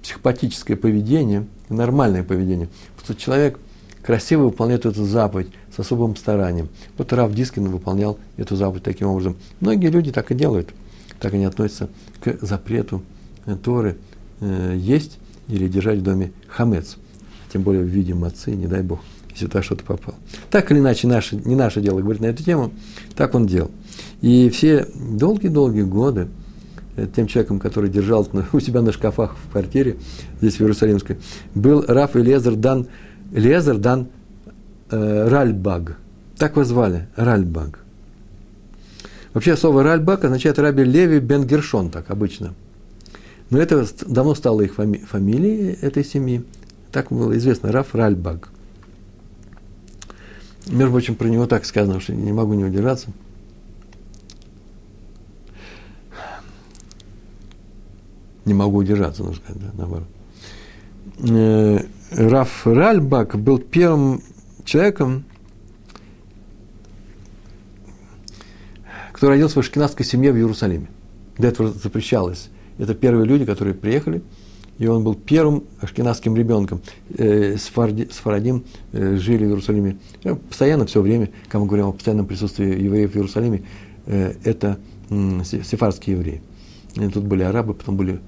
[0.10, 2.70] психопатическое поведение, нормальное поведение.
[2.96, 3.60] Просто человек
[4.02, 6.70] красиво выполняет эту заповедь с особым старанием.
[6.98, 9.38] Вот Рав Дискин выполнял эту заповедь таким образом.
[9.60, 10.70] Многие люди так и делают–
[11.20, 11.90] так они относятся
[12.22, 13.04] к запрету
[13.46, 13.98] э, Торы
[14.40, 16.98] э, есть или держать в доме хамец,
[17.52, 19.00] тем более в виде мацы, не дай бог,
[19.32, 20.18] если туда что-то попало.
[20.50, 22.72] Так или иначе, наше, не наше дело говорить на эту тему,
[23.16, 23.72] так он делал.
[24.22, 26.28] И все долгие-долгие годы
[27.08, 29.98] тем человеком, который держал у себя на шкафах в квартире,
[30.42, 31.18] здесь в Иерусалимской,
[31.56, 32.88] был Раф Элезер Дан,
[33.32, 34.08] Элезер Дан
[34.92, 35.98] э, Ральбаг.
[36.38, 37.80] Так его звали, Ральбаг.
[39.34, 42.54] Вообще слово Ральбак означает Раби Леви Бен Гершон, так обычно.
[43.50, 46.44] Но это давно стало их фами- фамилией этой семьи.
[46.92, 48.50] Так было известно, Раф Ральбак.
[50.68, 53.10] Между прочим, про него так сказано, что не могу не удержаться.
[58.46, 60.08] Не могу удержаться, нужно сказать, да, наоборот.
[61.20, 61.80] Э,
[62.12, 64.22] Раф Ральбак был первым
[64.64, 65.26] человеком,
[69.12, 70.88] кто родился в ашкенадской семье в Иерусалиме.
[71.38, 72.50] До этого запрещалось.
[72.78, 74.22] Это первые люди, которые приехали,
[74.78, 76.82] и он был первым ашкенадским ребенком.
[77.18, 79.98] Э, Сфарадим э, жили в Иерусалиме
[80.48, 83.64] постоянно, все время, когда мы говорим о постоянном присутствии евреев в Иерусалиме,
[84.06, 86.42] это сефарские евреи.
[87.14, 88.20] Тут были арабы, потом были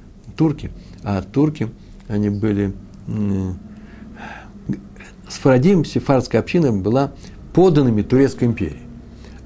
[0.42, 0.72] турки,
[1.04, 1.70] а турки,
[2.08, 2.74] они были...
[5.30, 7.12] Сфарадим, сефарская община, была
[7.54, 8.82] поданными Турецкой империи.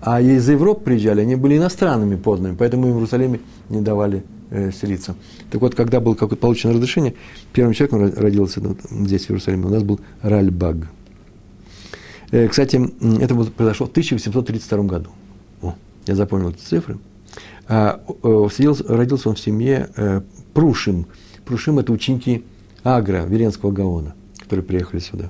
[0.01, 4.71] А из Европы приезжали, они были иностранными подданными, поэтому им в Иерусалиме не давали э,
[4.71, 5.15] селиться.
[5.51, 7.13] Так вот, когда было какое-то получено разрешение,
[7.51, 10.77] первым человеком родился здесь, в Иерусалиме, у нас был Ральбаг.
[12.31, 12.77] Э, кстати,
[13.21, 15.10] это произошло в 1832 году.
[15.62, 15.75] О,
[16.08, 16.99] я запомнил эти цифры.
[17.67, 18.47] А, э,
[18.88, 20.21] родился он в семье э,
[20.56, 21.06] Прушим.
[21.46, 22.44] Прушим– это ученики
[22.84, 25.30] Агра, Веренского Гаона, которые приехали сюда.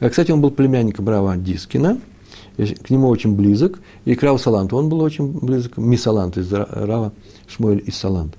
[0.00, 2.00] А, кстати, он был племянником Брава Дискина–
[2.56, 7.12] к нему очень близок, и к Раву Саланту он был очень близок, Мисалант из Рава
[7.48, 8.36] Шмуэль из Салант.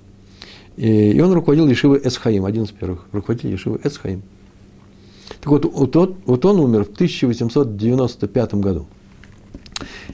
[0.78, 4.22] И, и он руководил Ешивой Эсхаим, один из первых руководителей Ешивы Эсхаим.
[5.42, 8.86] Так вот, вот, вот он умер в 1895 году.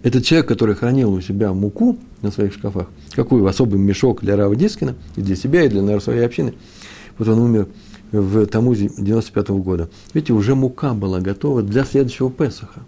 [0.03, 4.55] Этот человек, который хранил у себя муку на своих шкафах, какой особый мешок для Рава
[4.55, 6.53] Дискина, и для себя, и для наверное, своей общины,
[7.17, 7.67] вот он умер
[8.11, 9.89] в Тамузе 95 -го года.
[10.13, 12.81] Видите, уже мука была готова для следующего Песаха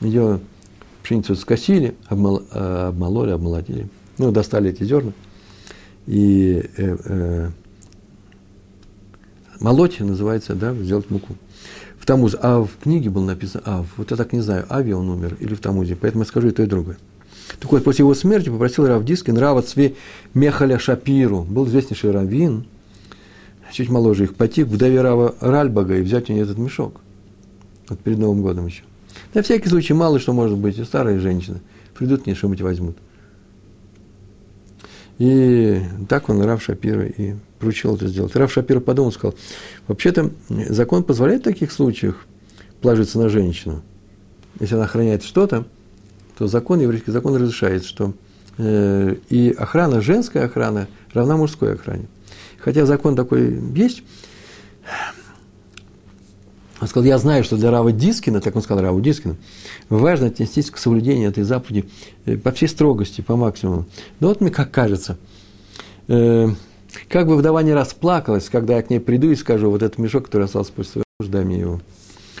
[0.00, 0.40] ее
[1.02, 5.12] пшеницу скосили, обмол, э, обмололи, обмолотили, ну, достали эти зерна,
[6.06, 7.50] и э, э,
[9.60, 11.36] молоть называется, да, сделать муку.
[12.00, 15.10] В Тамузе, а в книге было написано Ав, вот я так не знаю, Ави он
[15.10, 16.96] умер или в Тамузе, поэтому я скажу и то, и другое.
[17.60, 19.94] Так вот, после его смерти попросил Рав Дискин Рава Цве
[20.32, 22.64] Мехаля Шапиру, был известнейший раввин,
[23.70, 27.00] чуть моложе их, пойти к вдове Рава Ральбага и взять у нее этот мешок.
[27.88, 28.82] Вот перед Новым годом еще.
[29.34, 31.60] На всякий случай, мало что может быть, и старые женщины
[31.94, 32.96] придут, не что-нибудь возьмут.
[35.18, 38.34] И так он, Рав Шапира, и поручил это сделать.
[38.34, 39.36] Рав Шапира подумал, сказал,
[39.86, 42.24] вообще-то закон позволяет в таких случаях
[42.80, 43.82] положиться на женщину.
[44.58, 45.66] если она охраняет что-то,
[46.38, 48.14] то закон, еврейский закон разрешает, что
[48.56, 52.06] э, и охрана, женская охрана равна мужской охране.
[52.58, 54.02] Хотя закон такой есть,
[56.80, 59.36] он сказал, я знаю, что для Рава Дискина, так он сказал Раву Дискину,
[59.90, 61.88] важно отнестись к соблюдению этой заповеди
[62.24, 63.84] э, по всей строгости, по максимуму.
[64.18, 65.18] Но вот мне как кажется,
[66.08, 66.48] э,
[67.08, 70.26] как бы вдова не расплакалась, когда я к ней приду и скажу, вот этот мешок,
[70.26, 71.80] который остался после своего мужа, дай мне его.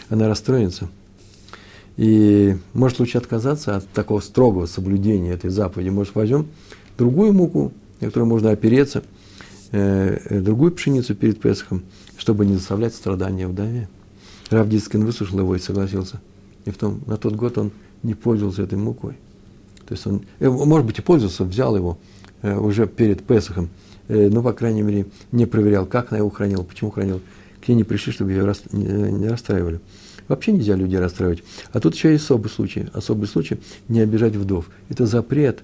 [0.08, 0.88] Она расстроится.
[1.96, 5.90] И может лучше отказаться от такого строгого соблюдения этой заповеди.
[5.90, 6.48] Может, возьмем
[6.96, 9.04] другую муку, на которую можно опереться,
[9.72, 11.82] э, другую пшеницу перед Песохом,
[12.16, 13.88] чтобы не заставлять страдания вдове.
[14.50, 16.20] Рав Дискин выслушал его и согласился.
[16.64, 17.70] И в том, на тот год он
[18.02, 19.16] не пользовался этой мукой.
[19.86, 21.98] То есть он, э, может быть, и пользовался, взял его
[22.42, 23.68] э, уже перед Песохом,
[24.10, 27.20] э, но, по крайней мере, не проверял, как она его хранила, почему хранила.
[27.64, 29.80] К ней не пришли, чтобы ее рас, не, расстраивали.
[30.28, 31.42] Вообще нельзя людей расстраивать.
[31.72, 32.86] А тут еще и особый случай.
[32.92, 34.70] Особый случай– не обижать вдов.
[34.88, 35.60] Это запрет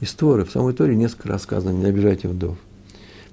[0.00, 0.44] из Торы.
[0.44, 2.58] В самой Торе несколько раз сказано– не обижайте вдов.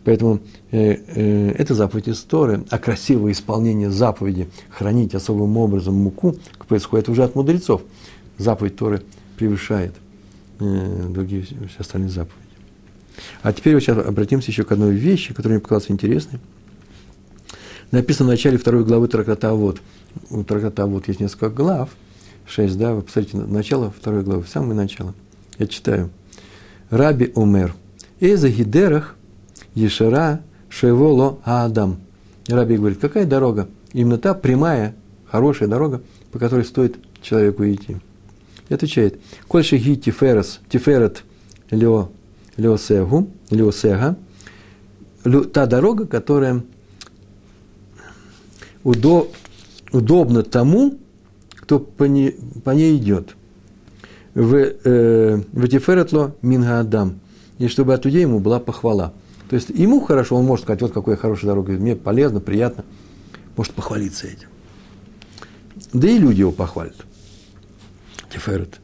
[0.07, 0.39] Поэтому
[0.71, 6.37] э, э, это заповедь из Торы, а красивое исполнение заповеди хранить особым образом муку
[6.69, 7.81] это уже от мудрецов.
[8.37, 9.01] Заповедь Торы
[9.35, 9.93] превышает
[10.61, 12.46] э, другие все остальные заповеди.
[13.41, 16.39] А теперь вот сейчас обратимся еще к одной вещи, которая мне показалась интересной.
[17.91, 19.81] Написано в начале второй главы трактата «Вот».
[20.29, 21.89] У трактата «Вот» есть несколько глав,
[22.45, 25.13] шесть, да, вы посмотрите, начало второй главы, самое начало.
[25.57, 26.09] Я читаю.
[26.89, 27.73] Раби Омер.
[28.19, 29.15] Эза гидерах
[29.73, 31.99] Ешера Шеволо Адам.
[32.47, 33.67] Раби говорит, какая дорога?
[33.93, 36.01] Именно та прямая, хорошая дорога,
[36.31, 37.97] по которой стоит человеку идти.
[38.69, 41.23] И отвечает, Кольши ги тиферес, тиферет
[41.71, 42.09] лео,
[42.57, 44.17] леосегу, леосега,
[45.53, 46.63] та дорога, которая
[48.83, 49.29] удо,
[49.91, 50.97] удобна тому,
[51.49, 53.35] кто по, не, по ней идет.
[54.33, 57.19] В, э, тиферетло минга адам.
[57.57, 59.13] И чтобы от людей ему была похвала.
[59.49, 62.85] То есть ему хорошо, он может сказать, вот какая хорошая дорога, мне полезно, приятно,
[63.55, 64.49] может похвалиться этим.
[65.93, 66.95] Да и люди его похвалят.
[68.31, 68.79] Тиферет.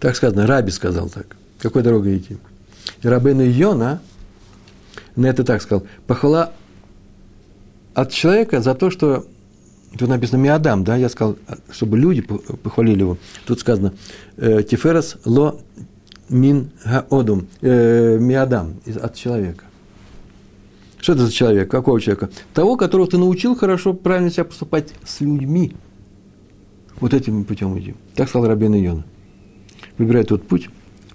[0.00, 1.36] Так сказано, Раби сказал так.
[1.58, 2.38] Какой дорогой идти?
[3.02, 4.00] И Рабейну Йона
[5.16, 5.86] на это так сказал.
[6.06, 6.52] Похвала
[7.94, 9.26] от человека за то, что
[9.96, 11.36] Тут написано Миадам, да, я сказал,
[11.70, 13.16] чтобы люди похвалили его.
[13.46, 13.94] Тут сказано
[14.36, 15.60] «Э, Тиферас ло
[16.28, 19.64] мин гаодум, э, миадам, от человека.
[21.00, 21.70] Что это за человек?
[21.70, 22.28] Какого человека?
[22.52, 25.74] Того, которого ты научил хорошо, правильно себя поступать с людьми.
[27.00, 27.94] Вот этим путем иди.
[28.14, 29.04] Так сказал Рабин Йона.
[29.96, 30.68] Выбирай тот путь,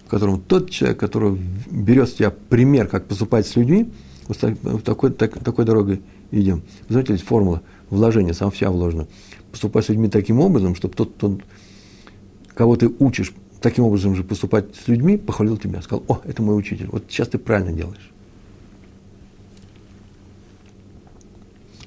[0.05, 1.39] в котором тот человек, который
[1.69, 3.91] берет с тебя пример, как поступать с людьми,
[4.27, 6.63] вот такой, так, такой дорогой идем.
[6.89, 9.07] Знаете, есть формула вложения, сам вся вложена.
[9.51, 11.41] Поступать с людьми таким образом, чтобы тот, тот,
[12.53, 16.57] кого ты учишь, таким образом же поступать с людьми, похвалил тебя, сказал, о, это мой
[16.57, 18.11] учитель, вот сейчас ты правильно делаешь.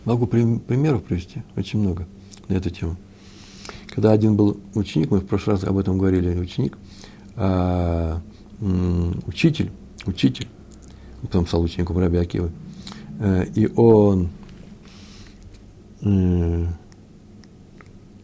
[0.05, 2.07] Могу примеров привести, очень много
[2.49, 2.97] на эту тему.
[3.89, 6.79] Когда один был ученик, мы в прошлый раз об этом говорили, ученик,
[7.37, 8.21] а,
[9.27, 9.71] учитель,
[10.07, 10.49] учитель,
[11.23, 12.51] потом стал учеником Раби Акивы,
[13.21, 14.31] э, и он
[16.01, 16.67] э,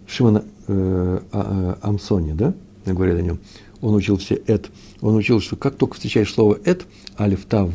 [0.07, 2.55] Шимона э, а, Амсони, да,
[2.87, 3.39] говорят о нем,
[3.81, 4.71] он учил все «эт»,
[5.01, 6.87] он учил, что как только встречаешь слово «эт»,
[7.19, 7.71] алиф, тав,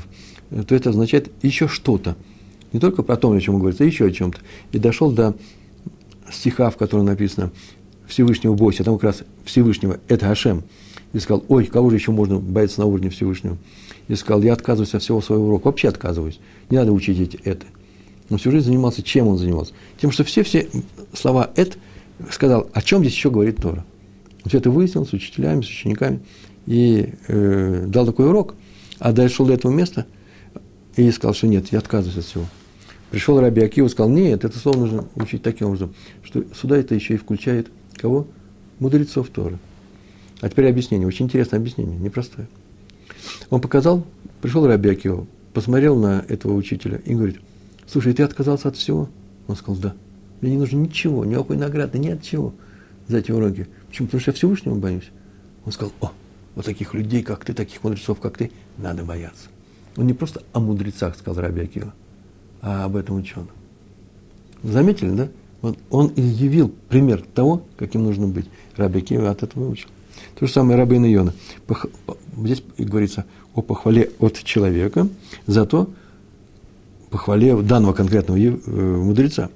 [0.50, 2.16] то это означает еще что-то–
[2.74, 4.40] не только про то, о чем он говорит, а еще о чем-то.
[4.72, 5.36] И дошел до
[6.32, 7.52] стиха, в котором написано
[8.08, 10.64] Всевышнего бойся, там как раз Всевышнего, это Хашем.
[11.14, 13.58] И сказал, ой, кого же еще можно бояться на уровне Всевышнего?
[14.08, 16.40] И сказал, я отказываюсь от всего своего урока, вообще отказываюсь,
[16.70, 17.66] не надо учить это.
[18.30, 19.74] Он всю жизнь занимался, чем он занимался?
[20.00, 20.68] Тем, что все-все
[21.14, 21.78] слова «эт»
[22.32, 23.86] сказал, о чем здесь еще говорит Тора.
[24.44, 26.20] Он все это выяснил с учителями, с учениками
[26.66, 28.56] и э, дал такой урок,
[29.00, 30.06] а дошел до этого места
[30.96, 32.46] и сказал, что нет, я отказываюсь от всего.
[33.12, 35.94] Пришел Раби Акива и сказал, нет, это слово нужно учить таким образом,
[36.24, 38.28] что сюда это еще и включает кого?
[38.80, 39.58] Мудрецов Торы.
[40.42, 42.48] А теперь объяснение, очень интересное объяснение, непростое.
[43.50, 44.06] Он показал,
[44.42, 47.40] пришел Раби Акива, посмотрел на этого учителя и говорит,
[47.88, 49.10] слушай, ты отказался от всего?
[49.48, 49.96] Он сказал, да.
[50.42, 52.54] Мне не нужно ничего, никакой награды, ни от чего
[53.08, 53.68] за эти уроки.
[53.88, 54.08] Почему?
[54.08, 55.10] Потому что я Всевышнего боюсь.
[55.66, 56.12] Он сказал, о,
[56.56, 59.48] вот таких людей, как ты, таких мудрецов, как ты, надо бояться.
[59.96, 61.94] Он не просто о мудрецах сказал Раби Акива,
[62.62, 63.50] а об этом ученом.
[64.62, 65.30] Заметили, да?
[65.62, 68.48] Вот он и явил пример того, каким нужно быть.
[68.76, 69.90] Раби Акива от этого учил.
[70.40, 71.34] То же самое Рабин Иона.
[72.38, 73.26] Здесь говорится
[73.56, 75.08] о похвале от человека,
[75.48, 75.90] зато
[77.10, 79.50] похвале данного конкретного э, мудреца.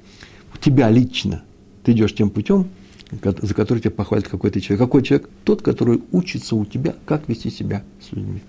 [0.56, 1.44] У тебя лично
[1.84, 2.68] ты идешь тем путем,
[3.12, 4.80] за который тебя похвалит какой-то человек.
[4.80, 5.30] Какой человек?
[5.44, 8.42] Тот, который учится у тебя, как вести себя с людьми.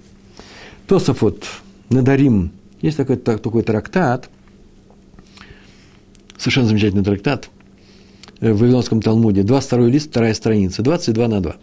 [0.86, 1.44] Тософот,
[1.90, 2.50] Надарим.
[2.80, 4.30] Есть такой, такой трактат,
[6.38, 7.50] совершенно замечательный трактат
[8.40, 9.42] э, в Вавилонском Талмуде.
[9.42, 11.56] 22 лист, вторая страница, 22 на 2.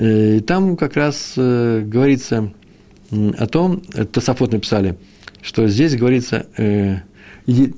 [0.00, 2.52] Э, и там как раз э, говорится
[3.10, 3.80] о том,
[4.12, 4.96] Тософот написали,
[5.42, 6.46] что здесь говорится,
[7.46, 7.74] иди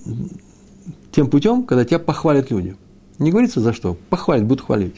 [1.10, 2.76] тем путем, когда тебя похвалят люди.
[3.18, 4.96] Не говорится за что, похвалят, будут хвалить.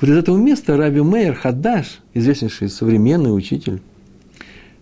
[0.00, 3.80] Вот из этого места Раби Мейер Хадаш, известнейший современный учитель,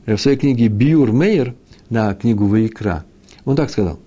[0.04, 1.54] в своей книге Биур Мейер
[1.90, 3.04] на книгу Ваикра,
[3.44, 4.00] он так сказал.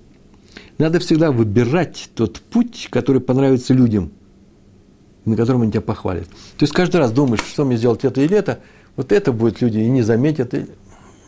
[0.77, 4.11] Надо всегда выбирать тот путь, который понравится людям,
[5.27, 6.27] на котором они тебя похвалят.
[6.27, 8.59] То есть каждый раз думаешь, что мне сделать это или это,
[8.95, 10.53] вот это будет люди и не заметят.
[10.53, 10.65] И...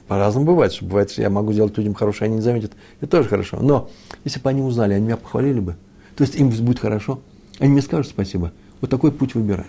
[0.08, 2.72] По-разному бывает, что бывает, что я могу сделать людям хорошо, они не заметят.
[3.00, 3.60] Это тоже хорошо.
[3.62, 3.92] Но
[4.24, 5.76] если бы они узнали, они меня похвалили бы.
[6.16, 7.20] То есть им будет хорошо.
[7.60, 8.52] Они мне скажут спасибо.
[8.82, 9.68] Вот такой путь выбирай.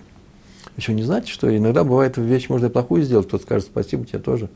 [0.76, 4.18] Еще не знаете, что иногда бывает вещь можно и плохую сделать, кто-то скажет спасибо тебе
[4.18, 4.48] тоже.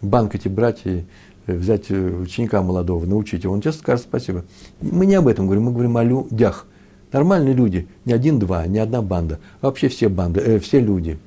[0.00, 1.04] Банк эти брать и
[1.46, 4.44] э, взять э, ученика молодого, научить его, он тебе скажет спасибо.
[4.80, 6.66] Мы не об этом говорим, мы говорим о людях.
[7.12, 11.18] Нормальные люди, не один-два, не одна банда, а вообще все банды, э, все люди.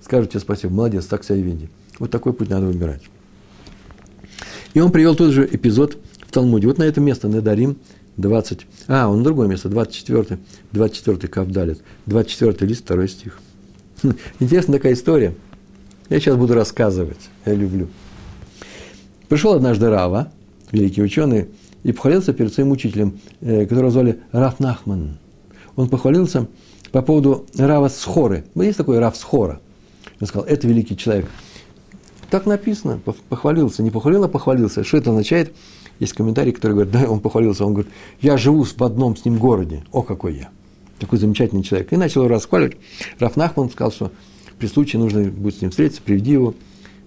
[0.00, 1.68] Скажут тебе спасибо, молодец, так себя веди.
[1.98, 3.02] Вот такой путь надо выбирать.
[4.74, 6.66] И он привел тот же эпизод в Талмуде.
[6.66, 7.76] Вот на это место Недарим
[8.16, 8.66] 20.
[8.88, 10.38] А, он другое место, 24,
[10.72, 13.38] 24 Кавдалит, 24 лист, второй стих.
[14.40, 15.34] Интересная такая история.
[16.08, 17.88] Я сейчас буду рассказывать, я люблю.
[19.28, 20.32] Пришел однажды Рава,
[20.72, 21.48] великий ученый,
[21.82, 25.18] и похвалился перед своим учителем, э, которого звали Раф Нахман.
[25.76, 26.46] Он похвалился
[26.92, 28.44] по поводу Рава Схоры.
[28.54, 29.60] Есть такой Рав Схора.
[30.20, 31.26] Он сказал, это великий человек.
[32.30, 34.84] Так написано, похвалился, не похвалил, а похвалился.
[34.84, 35.54] Что это означает?
[35.98, 39.38] Есть комментарий, который говорит, да, он похвалился, он говорит, я живу в одном с ним
[39.38, 40.48] городе, о, какой я.
[40.98, 41.92] Такой замечательный человек.
[41.92, 42.76] И начал его расхваливать.
[43.18, 44.12] Раф Нахман сказал, что
[44.58, 46.54] при случае нужно будет с ним встретиться, приведи его,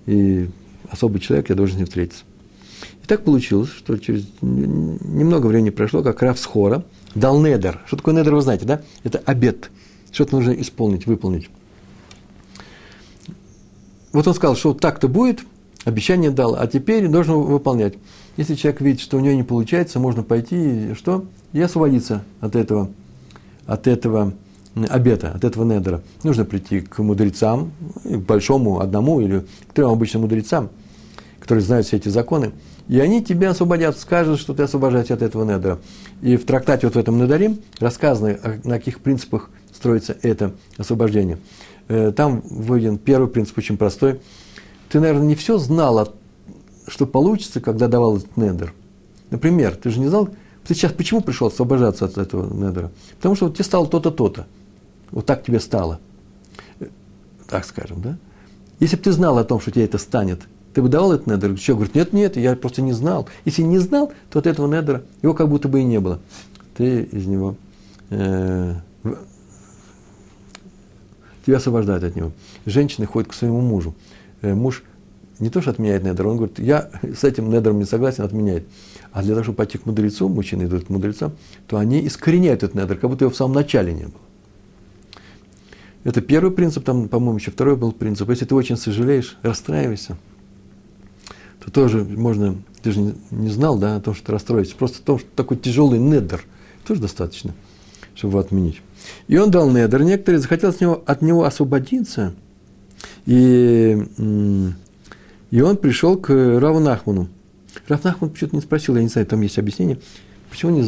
[0.06, 0.50] и
[0.90, 2.24] особый человек, я должен с ним встретиться.
[3.12, 7.82] И так получилось, что через немного времени прошло, как Раф Схора дал недер.
[7.86, 8.84] Что такое недер, вы знаете, да?
[9.04, 9.70] Это обед.
[10.14, 11.50] Что-то нужно исполнить, выполнить.
[14.14, 15.42] Вот он сказал, что так-то будет,
[15.84, 17.96] обещание дал, а теперь должен выполнять.
[18.38, 21.26] Если человек видит, что у него не получается, можно пойти что?
[21.52, 22.92] И освободиться от этого,
[23.66, 24.32] от этого
[24.88, 26.02] обета, от этого недера.
[26.24, 27.74] Нужно прийти к мудрецам,
[28.06, 30.70] к большому одному или к трем обычным мудрецам,
[31.42, 32.54] которые знают все эти законы,
[32.92, 35.80] и они тебя освободят, скажут, что ты освобождаешься от этого недера.
[36.22, 41.38] И в трактате вот в этом недарим рассказано, на каких принципах строится это освобождение.
[41.88, 44.20] Э, там выведен первый принцип очень простой.
[44.90, 46.14] Ты, наверное, не все знал,
[46.86, 48.74] что получится, когда давал этот недер.
[49.30, 50.28] Например, ты же не знал,
[50.68, 52.92] ты сейчас почему пришел освобождаться от этого недера?
[53.16, 54.48] Потому что вот тебе стало то-то, то-то.
[55.12, 56.02] Вот так тебе стало.
[57.48, 58.18] Так скажем, да?
[58.82, 60.42] Если бы ты знал о том, что тебе это станет,
[60.74, 61.58] ты бы давал этот недер?
[61.58, 63.28] Человек говорит, нет, нет, я просто не знал.
[63.46, 66.20] Если не знал, то от этого недера его как будто бы и не было.
[66.76, 67.56] Ты из него,
[68.10, 68.76] э,
[71.46, 72.32] тебя освобождают от него.
[72.66, 73.96] Женщины ходят к своему мужу.
[74.42, 74.84] Э, муж
[75.40, 78.64] не то, что отменяет недер, он говорит, я с этим недером не согласен, отменяет.
[79.12, 81.34] А для того, чтобы пойти к мудрецу, мужчины идут к мудрецам,
[81.68, 84.22] то они искореняют этот недер, как будто его в самом начале не было.
[86.04, 88.30] Это первый принцип, там, по-моему, еще второй был принцип.
[88.30, 90.18] Если ты очень сожалеешь, расстраивайся,
[91.64, 94.76] то тоже можно, ты же не, знал, да, о том, что ты расстроишься.
[94.76, 96.44] Просто о том, что такой тяжелый недер,
[96.86, 97.54] тоже достаточно,
[98.16, 98.82] чтобы его отменить.
[99.28, 100.04] И он дал недер.
[100.04, 102.34] Некоторые захотели от него, от него освободиться.
[103.26, 103.98] И,
[105.52, 107.30] и он пришел к Раву Нахману.
[107.88, 110.00] Почему-то не спросил, я не знаю, там есть объяснение–
[110.52, 110.84] Почему не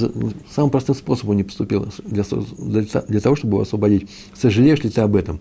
[0.53, 4.11] самым простым способом не поступил для, для, для того, чтобы его освободить?
[4.35, 5.39] Сожалеешь ли ты об этом?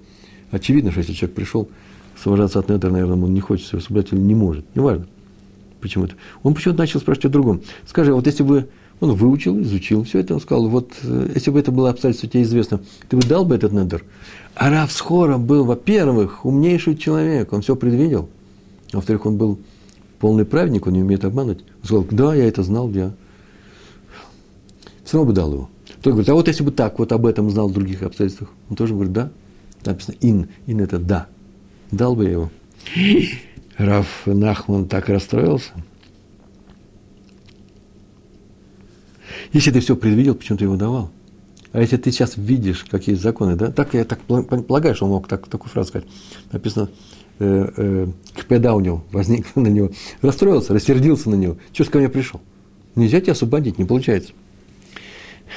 [0.52, 1.68] Очевидно, что если человек пришел
[2.16, 4.64] освобождаться от недра, наверное, он не хочет или не может.
[4.76, 5.08] Неважно.
[5.82, 6.14] Почему-то.
[6.44, 7.62] Он почему-то начал спрашивать о другом.
[7.86, 8.68] Скажи, а вот если бы
[9.00, 12.44] он выучил, изучил все это, он сказал, вот э, если бы это было обстоятельство тебе
[12.44, 14.04] известно, ты бы дал бы этот недр?
[14.54, 18.28] А Рав Схора был, во-первых, умнейший человек, он все предвидел.
[18.92, 19.58] Во-вторых, он был
[20.20, 21.64] полный праведник, он не умеет обмануть.
[21.80, 23.12] Он сказал, да, я это знал, я
[25.04, 25.70] все равно бы дал его.
[26.00, 28.76] Тот говорит, а вот если бы так, вот об этом знал в других обстоятельствах, он
[28.76, 29.30] тоже говорит, да.
[29.84, 31.26] Написано ин, ин это да.
[31.90, 32.50] Дал бы я его.
[33.78, 35.72] Раф Нахман так расстроился.
[39.52, 41.10] Если ты все предвидел, почему ты его давал?
[41.72, 43.70] А если ты сейчас видишь, какие законы, да?
[43.70, 46.08] Так я так полагаю, что он мог так, такую фразу сказать.
[46.52, 46.90] Написано,
[47.38, 48.06] э, э,
[48.48, 51.56] когда у него возник на него, расстроился, рассердился на него.
[51.72, 52.40] Чего ты ко мне пришел?
[52.94, 54.32] Нельзя тебя освободить, не получается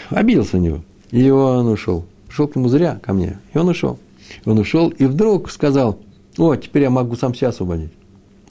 [0.09, 0.83] обиделся на него.
[1.11, 2.05] И он ушел.
[2.27, 3.39] Пришел к нему зря, ко мне.
[3.53, 3.99] И он ушел.
[4.45, 5.99] Он ушел и вдруг сказал,
[6.37, 7.91] о, теперь я могу сам себя освободить.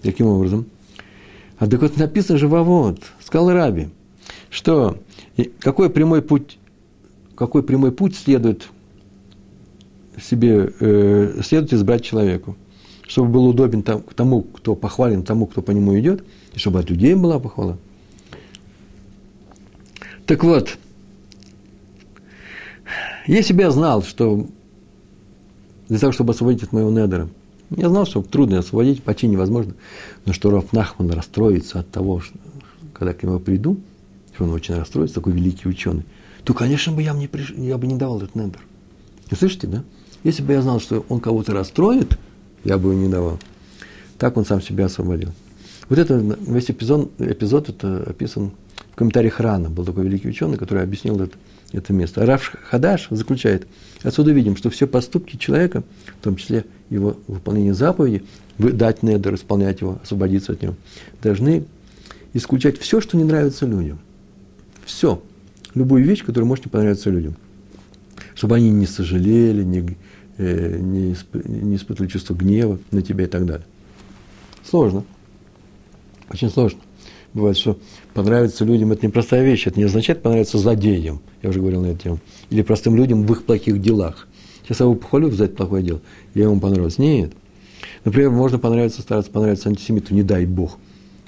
[0.04, 0.66] Каким образом?
[1.58, 3.88] А так вот написано же вот, сказал Раби,
[4.50, 4.98] что
[5.60, 6.58] какой прямой путь,
[7.34, 8.68] какой прямой путь следует
[10.20, 12.54] себе, э, следует избрать человеку,
[13.08, 16.90] чтобы был удобен там, тому, кто похвален, тому, кто по нему идет, и чтобы от
[16.90, 17.78] людей была похвала.
[20.26, 20.76] Так вот,
[23.26, 24.46] если бы я знал, что
[25.88, 27.30] для того, чтобы освободить от моего недера,
[27.76, 29.74] я знал, что трудно освободить, почти невозможно,
[30.24, 32.36] но что Раф Нахман расстроится от того, что,
[32.92, 33.78] когда к нему приду,
[34.34, 36.04] что он очень расстроится, такой великий ученый,
[36.44, 37.54] то, конечно бы, я, мне приш...
[37.56, 38.60] я бы не давал этот недер.
[39.30, 39.84] Вы слышите, да?
[40.22, 42.18] Если бы я знал, что он кого-то расстроит,
[42.64, 43.38] я бы его не давал.
[44.18, 45.30] Так он сам себя освободил.
[45.88, 48.52] Вот это, весь эпизод, эпизод это описан
[48.92, 49.68] в комментариях Рана.
[49.68, 51.36] Был такой великий ученый, который объяснил это,
[51.74, 52.22] это место.
[52.22, 53.66] А Раф Хадаш заключает,
[54.02, 55.82] отсюда видим, что все поступки человека,
[56.20, 58.24] в том числе его выполнение заповеди,
[58.58, 60.74] дать недер, исполнять его, освободиться от него,
[61.22, 61.64] должны
[62.32, 63.98] исключать все, что не нравится людям.
[64.84, 65.22] Все.
[65.74, 67.36] Любую вещь, которая может не понравиться людям.
[68.34, 69.96] Чтобы они не сожалели, не,
[70.38, 73.66] э, не, исп, не испытывали чувство гнева на тебя и так далее.
[74.64, 75.04] Сложно.
[76.30, 76.80] Очень сложно.
[77.34, 77.76] Бывает, что
[78.14, 82.02] понравится людям, это непростая вещь, это не означает понравиться злодеям, я уже говорил на эту
[82.02, 82.18] тему,
[82.48, 84.28] или простым людям в их плохих делах.
[84.62, 86.00] Сейчас я его похвалю за это плохое дело,
[86.34, 87.02] я ему понравился.
[87.02, 87.32] Нет.
[88.04, 90.78] Например, можно понравиться, стараться понравиться антисемиту, не дай Бог.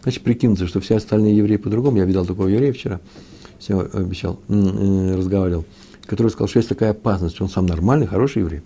[0.02, 1.96] Значит, прикинуться, что все остальные евреи по-другому.
[1.96, 3.00] Я видел такого еврея вчера,
[3.58, 5.64] все обещал, э, разговаривал,
[6.04, 7.40] который сказал, что есть такая опасность.
[7.40, 8.60] Он сам нормальный, хороший еврей.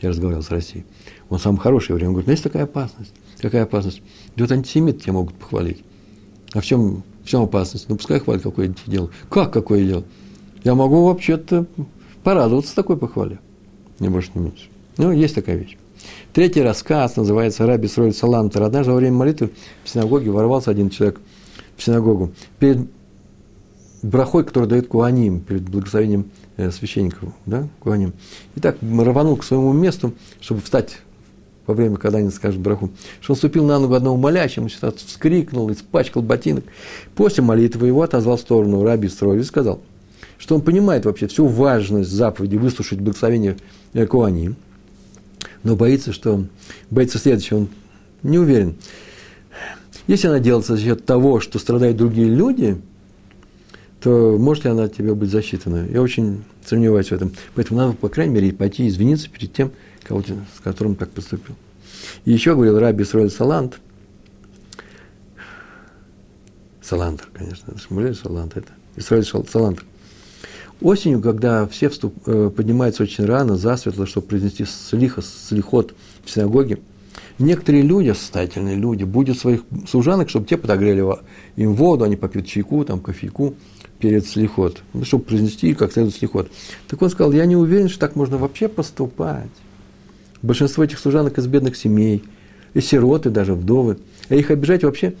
[0.00, 0.84] Я разговаривал с Россией.
[1.28, 2.08] Он сам хороший еврей.
[2.08, 3.12] Он говорит, ну есть такая опасность.
[3.38, 4.02] Какая опасность?
[4.34, 5.84] Да вот антисемиты тебя могут похвалить.
[6.52, 7.88] А в чем, в чем опасность?
[7.88, 9.10] Ну, пускай хвалит, какое я дело.
[9.28, 10.04] Как какое дело?
[10.64, 11.66] Я могу вообще-то
[12.22, 13.38] порадоваться такой похвале.
[13.98, 14.68] Не больше, не меньше.
[14.96, 15.76] Ну, есть такая вещь.
[16.32, 18.62] Третий рассказ называется «Раби Сроль Салантер».
[18.62, 19.50] Однажды во время молитвы
[19.84, 21.20] в синагоге ворвался один человек
[21.76, 22.32] в синагогу.
[22.58, 22.88] Перед
[24.02, 28.12] брахой, который дает Куаним, перед благословением э, священников, да, Куаним.
[28.54, 30.98] И так рванул к своему месту, чтобы встать
[31.70, 32.90] во время, когда они скажут браху,
[33.20, 36.64] что он ступил на ногу одного молящего, он вскрикнул, испачкал ботинок.
[37.14, 39.80] После молитвы его отозвал в сторону раби Строй и сказал,
[40.36, 43.56] что он понимает вообще всю важность заповеди выслушать благословение
[44.08, 44.54] Куани,
[45.62, 46.44] но боится, что
[46.90, 47.68] боится следующего, он
[48.22, 48.74] не уверен.
[50.08, 52.80] Если она делается за счет того, что страдают другие люди,
[54.00, 55.86] то может ли она от тебя быть засчитана?
[55.88, 57.32] Я очень сомневаюсь в этом.
[57.54, 59.70] Поэтому надо, по крайней мере, пойти извиниться перед тем,
[60.56, 61.54] с которым так поступил.
[62.24, 63.78] И еще говорил Раби Исраиль Салант,
[66.82, 69.84] Салантер, конечно, Шмулель Салант, это Исраиль Салантер.
[70.80, 75.94] Осенью, когда все вступ, э, поднимаются очень рано, засветло, чтобы произнести слиха, слихот
[76.24, 76.80] в синагоге,
[77.38, 81.04] некоторые люди, состоятельные люди, будут своих служанок, чтобы те подогрели
[81.56, 83.54] им воду, они попьют чайку, там, кофейку
[83.98, 86.50] перед слихот, ну, чтобы произнести как следует слихот.
[86.88, 89.50] Так он сказал, я не уверен, что так можно вообще поступать.
[90.42, 92.24] Большинство этих служанок из бедных семей,
[92.74, 93.98] и сироты, даже вдовы.
[94.28, 95.14] А их обижать вообще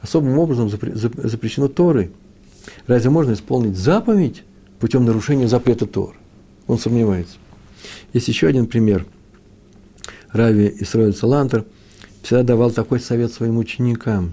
[0.00, 2.10] особым образом запрещено Торой.
[2.86, 4.42] Разве можно исполнить заповедь
[4.80, 6.16] путем нарушения запрета Торы?
[6.66, 7.36] Он сомневается.
[8.12, 9.04] Есть еще один пример.
[10.32, 11.64] Рави Исраиль Салантер
[12.22, 14.32] всегда давал такой совет своим ученикам.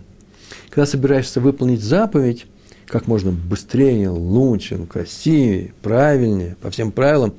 [0.69, 2.45] Когда собираешься выполнить заповедь,
[2.87, 7.33] как можно быстрее, лучше, красивее, правильнее, по всем правилам.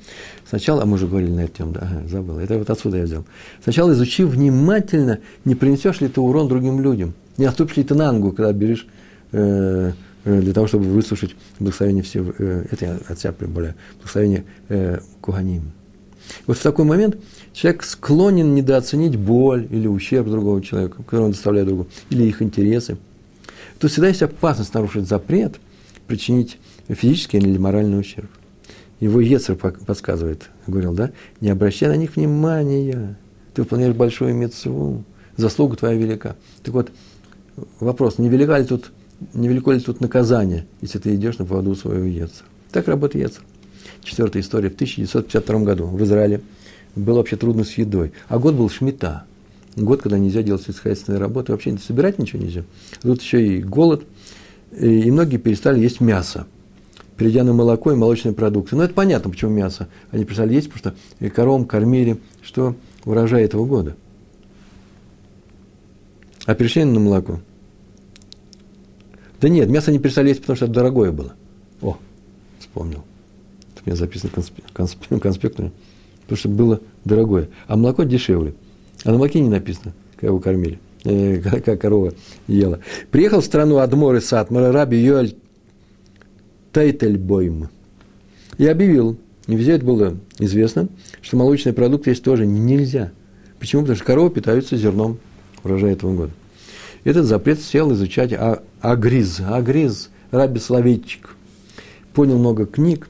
[0.53, 3.05] Сначала, а мы уже говорили на эту тему, да, ага, забыл, это вот отсюда я
[3.05, 3.25] взял.
[3.63, 8.13] Сначала изучи внимательно, не принесешь ли ты урон другим людям, не отступишь ли ты на
[8.13, 8.87] ногу, когда берешь
[9.33, 9.93] э,
[10.25, 14.99] э, для того, чтобы выслушать благословение всего, э, это я от себя прибавляю, благословение э,
[15.23, 15.73] Куганим.
[16.47, 17.17] Вот в такой момент
[17.55, 22.99] человек склонен недооценить боль или ущерб другого человека, который он доставляет другу, или их интересы–
[23.83, 25.57] то всегда есть опасность нарушить запрет,
[26.07, 28.31] причинить физический или моральный ущерб.
[29.03, 33.19] Его Ецер подсказывает, говорил, да, не обращай на них внимания,
[33.53, 35.03] ты выполняешь большую мецву,
[35.37, 36.37] заслуга твоя велика.
[36.63, 36.93] Так вот,
[37.81, 38.93] вопрос, не, велика ли тут,
[39.35, 42.47] не велико ли тут наказание, если ты идешь на поводу своего Ецера?
[42.71, 43.43] Так работает Ецер.
[44.05, 44.71] Четвертая история.
[44.71, 46.41] В 1952 году в Израиле
[46.95, 48.13] было вообще трудно с едой.
[48.29, 49.25] А год был шмита
[49.75, 52.63] год, когда нельзя делать сельскохозяйственные работы, вообще собирать ничего нельзя.
[53.01, 54.05] Тут еще и голод,
[54.79, 56.47] и многие перестали есть мясо,
[57.23, 58.75] перейдя на молоко и молочные продукты.
[58.75, 59.87] Но это понятно, почему мясо.
[60.11, 63.95] Они перестали есть, потому что коровам кормили, что урожай этого года.
[66.47, 67.39] А перешли на молоко.
[69.41, 71.35] Да нет, мясо не перестали есть, потому что это дорогое было.
[71.81, 71.97] О,
[72.59, 73.05] вспомнил.
[73.87, 74.33] у меня записано
[75.21, 75.71] конспектами,
[76.23, 77.51] потому что было дорогое.
[77.69, 78.55] А молоко дешевле.
[79.05, 82.15] А на молоке не написано, как его кормили, э, как корова
[82.49, 82.81] ела.
[83.13, 85.37] Приехал в страну Адмор и Сатмара раби Йоэль
[86.73, 87.69] Тейтельбойм
[88.59, 89.17] и объявил,
[89.47, 90.89] и везде это было известно,
[91.21, 93.13] что молочные продукты есть тоже нельзя.
[93.59, 93.83] Почему?
[93.83, 95.19] Потому что коровы питаются зерном
[95.63, 96.33] урожая этого года.
[97.05, 99.41] Этот запрет сел изучать а, Агриз.
[99.41, 101.35] Агриз, Раби Словетчик.
[102.15, 103.09] Понял много книг.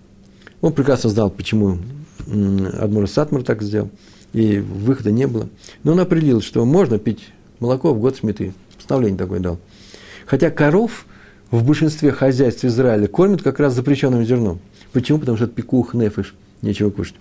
[0.60, 1.78] Он прекрасно знал, почему
[2.26, 3.90] Адмур Сатмар так сделал.
[4.32, 5.48] И выхода не было.
[5.84, 8.54] Но он определил, что можно пить молоко в год сметы.
[8.76, 9.58] Постановление такое дал.
[10.26, 11.06] Хотя коров
[11.52, 14.58] в большинстве хозяйств Израиля кормят как раз запрещенным зерном.
[14.92, 15.18] Почему?
[15.18, 17.14] Потому что это пикух, нефиш, нечего кушать.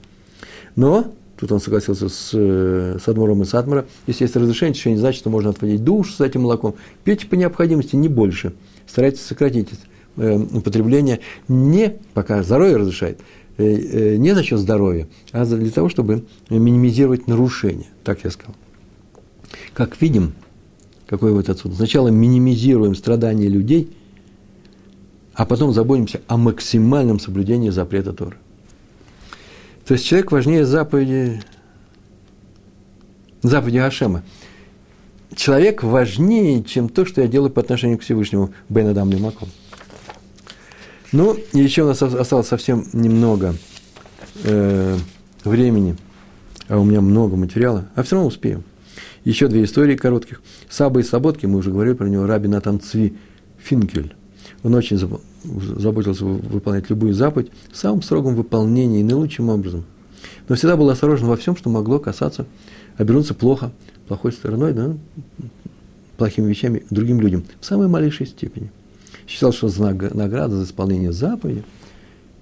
[0.76, 3.88] Но Тут он согласился с, э, с Адмуром и Садмара.
[4.06, 6.76] Если есть разрешение, еще не значит, что можно отводить душ с этим молоком.
[7.04, 8.54] Пейте по необходимости, не больше.
[8.86, 9.70] Старайтесь сократить
[10.18, 13.22] э, употребление не, пока здоровье разрешает,
[13.58, 17.88] э, не за счет здоровья, а для того, чтобы минимизировать нарушения.
[18.04, 18.54] Так я сказал.
[19.74, 20.34] Как видим,
[21.08, 21.74] какой вот отсюда.
[21.74, 23.90] Сначала минимизируем страдания людей,
[25.34, 28.36] а потом заботимся о максимальном соблюдении запрета Тора.
[29.86, 31.42] То есть человек важнее заповеди,
[33.42, 34.24] заповеди Ашема.
[35.36, 39.50] Человек важнее, чем то, что я делаю по отношению к Всевышнему Бен Адам Лимаком.
[41.12, 43.56] Ну, и еще у нас осталось совсем немного
[44.44, 44.98] э,
[45.44, 45.98] времени,
[46.68, 48.64] а у меня много материала, а все равно успеем.
[49.24, 50.42] Еще две истории коротких.
[50.70, 53.18] Саба и Слободки, мы уже говорили про него, Раби Натан Цви
[53.58, 54.16] Финкель.
[54.64, 59.86] Он очень заботился выполнять любую заповедь в самом строгом выполнении и наилучшим образом.
[60.48, 62.46] Но всегда был осторожен во всем, что могло касаться,
[62.98, 63.72] обернуться плохо,
[64.08, 64.94] плохой стороной, да,
[66.18, 68.72] плохими вещами другим людям, в самой малейшей степени.
[69.28, 69.70] Считал, что
[70.14, 71.64] награда за исполнение заповеди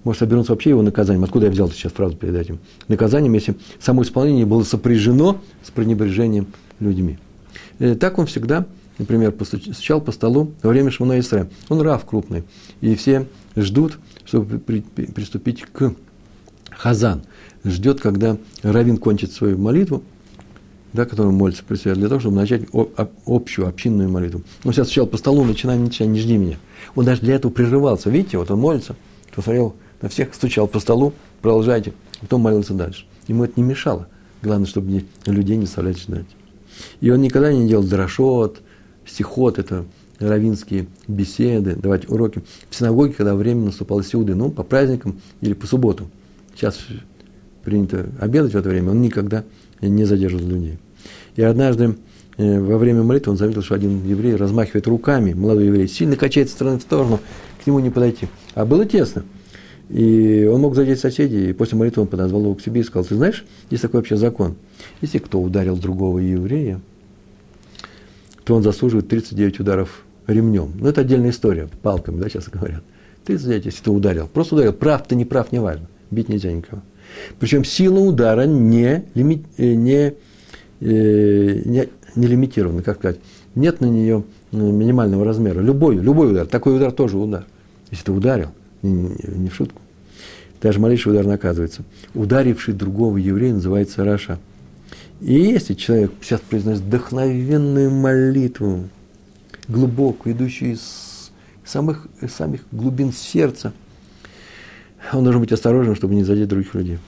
[0.04, 1.24] может обернуться вообще его наказанием.
[1.24, 2.60] Откуда я взял сейчас фразу перед этим?
[2.88, 6.48] Наказанием, если само исполнение было сопряжено с пренебрежением
[6.80, 7.18] людьми.
[7.80, 8.66] Э, так он всегда
[9.00, 11.50] например, постучал по столу во время Шмона Исра.
[11.70, 12.44] Он рав крупный,
[12.82, 13.26] и все
[13.56, 15.94] ждут, чтобы при, при, приступить к
[16.70, 17.24] хазан.
[17.64, 20.04] Ждет, когда равин кончит свою молитву,
[20.94, 22.64] да, которую молится при для того, чтобы начать
[23.26, 24.44] общую общинную молитву.
[24.64, 26.58] Он сейчас стучал по столу, начинай, начинай, не жди меня.
[26.96, 28.10] Он даже для этого прерывался.
[28.10, 28.96] Видите, вот он молится,
[29.36, 33.06] посмотрел на всех, стучал по столу, продолжайте, потом молился дальше.
[33.28, 34.08] Ему это не мешало.
[34.42, 36.26] Главное, чтобы людей не оставлять ждать.
[37.02, 38.62] И он никогда не делал дрошот,
[39.10, 39.86] стихот, это
[40.20, 45.66] равинские беседы, давать уроки в синагоге, когда время наступало сюда, ну, по праздникам или по
[45.66, 46.08] субботам.
[46.56, 46.78] Сейчас
[47.64, 49.44] принято обедать в это время, он никогда
[49.82, 50.78] не задерживал людей.
[51.36, 51.96] И однажды
[52.38, 56.50] э, во время молитвы он заметил, что один еврей размахивает руками, молодой еврей, сильно качает
[56.50, 57.20] стороны в сторону,
[57.64, 58.28] к нему не подойти.
[58.56, 59.24] А было тесно.
[59.90, 63.06] И он мог задеть соседей, и после молитвы он подозвал его к себе и сказал,
[63.06, 64.56] ты знаешь, есть такой вообще закон.
[65.02, 66.80] Если кто ударил другого еврея,
[68.50, 70.72] то он заслуживает 39 ударов ремнем.
[70.80, 72.82] Ну, это отдельная история, палками, да, сейчас говорят.
[73.26, 74.28] 39, если ты ударил.
[74.28, 74.74] Просто ударил.
[74.74, 75.86] Прав ты, не прав, не важно.
[76.10, 76.82] Бить нельзя никого.
[77.40, 80.16] Причем сила удара не, лими, э, не,
[80.80, 83.20] э, не, не лимитирована, как сказать.
[83.54, 85.60] Нет на нее ну, минимального размера.
[85.60, 86.48] Любой, любой удар.
[86.48, 87.46] Такой удар тоже удар.
[87.92, 88.50] Если ты ударил,
[88.82, 89.80] не, не, не в шутку.
[90.60, 91.84] Даже малейший удар наказывается.
[92.16, 94.40] Ударивший другого еврея называется Раша.
[95.22, 98.88] И если человек сейчас произносит вдохновенную молитву,
[99.68, 101.32] глубокую, идущую из
[101.66, 103.74] самых, из самых глубин сердца,
[105.12, 107.00] он должен быть осторожен, чтобы не задеть других людей.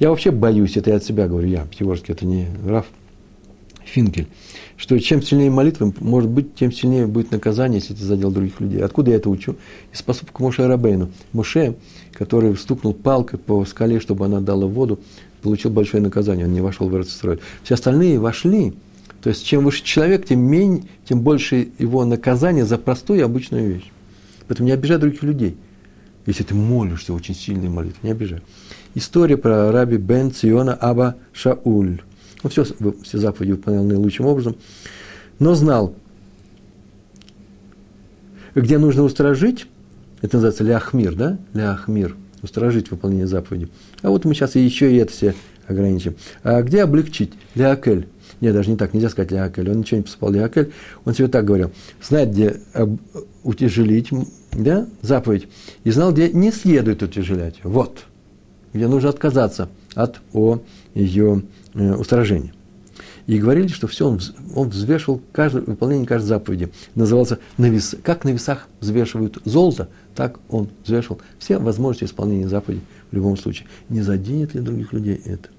[0.00, 2.86] Я вообще боюсь, это я от себя говорю, я, Пятигорский, это не Раф
[3.84, 4.26] Финкель,
[4.76, 8.80] что чем сильнее молитва, может быть, тем сильнее будет наказание, если ты задел других людей.
[8.82, 9.56] Откуда я это учу?
[9.92, 11.10] Из поступка Моше Рабейну.
[11.32, 11.76] Моше,
[12.12, 15.00] который стукнул палкой по скале, чтобы она дала воду,
[15.42, 17.40] получил большое наказание, он не вошел в Эрцистрой.
[17.62, 18.74] Все остальные вошли.
[19.22, 23.74] То есть, чем выше человек, тем, менее, тем больше его наказание за простую и обычную
[23.74, 23.90] вещь.
[24.46, 25.56] Поэтому не обижай других людей.
[26.26, 28.40] Если ты молишься очень сильной молитвой, не обижай.
[28.94, 32.00] История про раби Бен Циона Аба Шауль.
[32.42, 32.64] Он все,
[33.02, 34.56] все заповеди выполнял наилучшим образом,
[35.38, 35.94] но знал,
[38.54, 39.66] где нужно устражить,
[40.22, 41.38] это называется ляхмир, да?
[41.54, 43.68] Ляхмир– устражить выполнение заповеди.
[44.02, 45.34] А вот мы сейчас еще и это все
[45.66, 46.16] ограничим.
[46.42, 47.32] А где облегчить?
[47.54, 48.08] Леакель.
[48.40, 49.70] Нет, даже не так, нельзя сказать Леакель.
[49.70, 50.72] Он ничего не посыпал Леакель.
[51.04, 51.72] Он себе так говорил.
[52.02, 52.56] Знает, где
[53.42, 54.10] утяжелить
[54.52, 55.48] да, заповедь.
[55.84, 57.56] И знал, где не следует утяжелять.
[57.62, 58.04] Вот.
[58.72, 60.60] Где нужно отказаться от о
[60.94, 61.42] ее
[61.74, 62.52] э, устражении.
[63.28, 64.20] И говорили, что все, он,
[64.54, 66.70] он взвешивал каждое, выполнение каждой заповеди.
[66.94, 72.82] Назывался на вес, как на весах взвешивают золото, так он взвешивал все возможности исполнения заповедей
[73.10, 73.68] в любом случае.
[73.90, 75.50] Не заденет ли других людей это?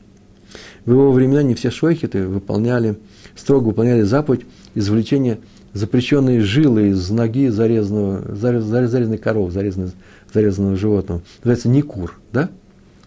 [0.85, 2.97] В его времена не все шойхеты выполняли,
[3.35, 5.37] строго выполняли заповедь извлечения
[5.73, 9.91] запрещенные жилы из ноги зарезанного, зарез, зарезанной коровы, зарезанного,
[10.33, 11.21] зарезанного животного.
[11.43, 12.49] Называется никур, да?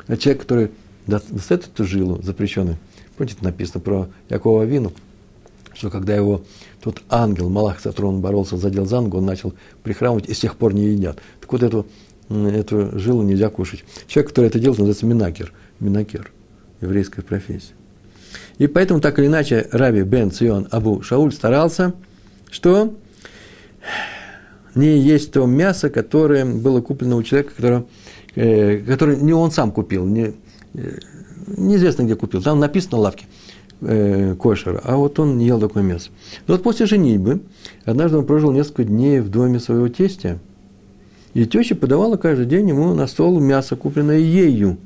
[0.07, 0.71] А человек, который
[1.09, 2.79] достает эту жилу запрещенную,
[3.17, 4.93] помните, написано про Якова Вину,
[5.75, 6.43] что когда его
[6.81, 10.75] тот ангел, Малах Сатрон, боролся, задел за ногу, он начал прихрамывать и с тех пор
[10.75, 11.19] не едят.
[11.41, 11.87] Так вот эту,
[12.29, 13.85] эту жилу нельзя кушать.
[14.07, 15.53] Человек, который это делает, называется минакер.
[15.81, 16.33] Минакер.
[16.81, 17.75] Еврейская профессия.
[18.59, 21.95] И поэтому, так или иначе, Раби Бен Цион Абу Шауль старался,
[22.51, 22.95] что
[24.75, 27.85] не есть то мясо, которое было куплено у человека, которое,
[28.35, 30.35] э, который не он сам купил, не,
[30.75, 30.99] э,
[31.47, 32.43] неизвестно где купил.
[32.43, 33.27] Там написано на лавке
[33.81, 36.11] э, кошер, а вот он ел такое мясо.
[36.47, 37.41] Но вот после женитьбы,
[37.85, 40.39] однажды он прожил несколько дней в доме своего тестя,
[41.35, 44.77] и теща подавала каждый день ему на стол мясо, купленное ею.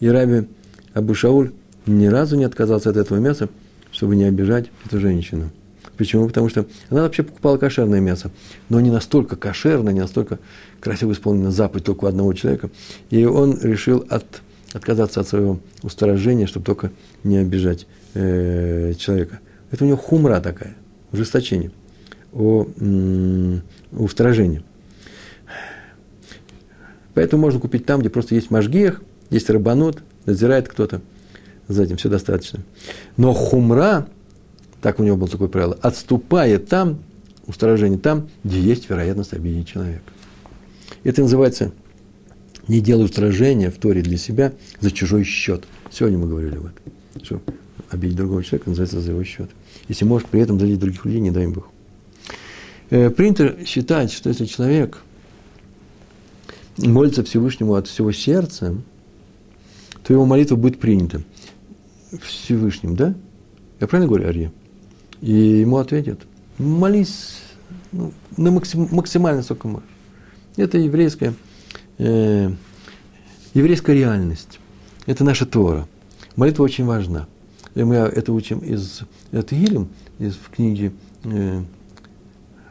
[0.00, 0.48] И Раби
[0.94, 1.52] Абу Шауль
[1.86, 3.48] ни разу не отказался от этого мяса,
[3.92, 5.50] чтобы не обижать эту женщину.
[5.96, 6.26] Почему?
[6.26, 8.30] Потому что она вообще покупала кошерное мясо,
[8.68, 10.38] но не настолько кошерное, не настолько
[10.80, 12.70] красиво исполнена заповедь только у одного человека.
[13.10, 14.42] И он решил от,
[14.72, 16.90] отказаться от своего устражения, чтобы только
[17.24, 19.40] не обижать э, человека.
[19.70, 20.76] Это у него хумра такая,
[21.12, 21.70] ужесточение,
[22.32, 23.62] о, м,
[23.92, 24.62] устражение.
[27.14, 29.00] Поэтому можно купить там, где просто есть мажгиях,
[29.30, 31.00] есть рабанут, надзирает кто-то
[31.68, 32.60] за этим, все достаточно.
[33.16, 34.06] Но хумра,
[34.82, 36.98] так у него было такое правило, отступает там,
[37.46, 40.02] устражение там, где есть вероятность обидеть человека.
[41.04, 41.72] Это называется
[42.68, 45.64] не делай устражения в Торе для себя за чужой счет.
[45.90, 46.92] Сегодня мы говорили об этом.
[47.22, 47.40] Что
[47.90, 49.50] обидеть другого человека называется за его счет.
[49.88, 51.68] Если можешь при этом задеть других людей, не дай им Бог.
[52.90, 55.02] Э, принято считать, что если человек
[56.78, 58.76] молится Всевышнему от всего сердца,
[60.02, 61.22] то его молитва будет принята.
[62.22, 63.14] Всевышним, да?
[63.80, 64.52] Я правильно говорю, Ария?
[65.20, 66.20] И ему ответят,
[66.58, 67.38] молись
[67.92, 69.88] ну, на максим, максимально, сколько можешь.
[70.56, 71.34] Это еврейская,
[71.98, 72.50] э,
[73.54, 74.58] еврейская реальность.
[75.06, 75.86] Это наша Тора.
[76.36, 77.26] Молитва очень важна.
[77.74, 79.88] И мы это учим из Тегилем,
[80.18, 80.92] из в книге
[81.24, 81.62] э,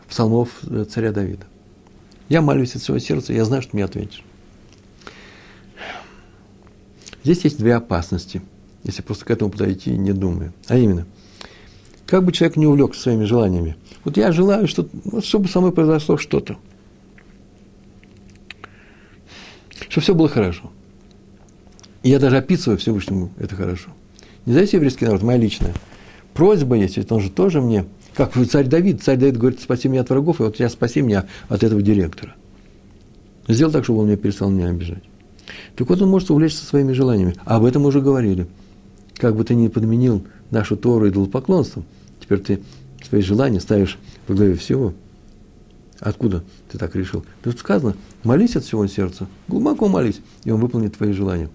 [0.07, 0.49] псалмов
[0.89, 1.45] царя Давида.
[2.30, 4.23] Я молюсь от своего сердца, я знаю, что мне ответишь.
[7.23, 8.41] Здесь есть две опасности–
[8.86, 10.53] если просто к этому подойти, не думая.
[10.67, 11.05] А именно,
[12.05, 13.76] как бы человек не увлекся своими желаниями.
[14.03, 16.57] Вот я желаю, что, вот, чтобы со мной произошло что-то.
[19.96, 20.72] Чтобы все было хорошо.
[22.04, 23.91] И я даже описываю Всевышнему это хорошо.
[24.46, 25.74] Не за еврейский народ, моя личная.
[26.34, 30.02] Просьба есть, ведь он же тоже мне, как царь Давид, царь Давид говорит, спаси меня
[30.02, 32.36] от врагов, и вот я спаси меня от этого директора.
[33.48, 35.04] Сделал так, чтобы он меня перестал меня обижать.
[35.78, 37.36] Так вот он может увлечься своими желаниями.
[37.46, 38.48] А об этом мы уже говорили
[39.18, 41.86] как бы ты ни подменил нашу Тору идолопоклонством,
[42.20, 42.60] теперь ты
[43.02, 44.93] свои желания ставишь во главе всего.
[46.00, 47.26] Откуда ты так решил?
[47.43, 51.50] Тут сказано, молись от всего сердца, глубоко молись, и он выполнит твои желания.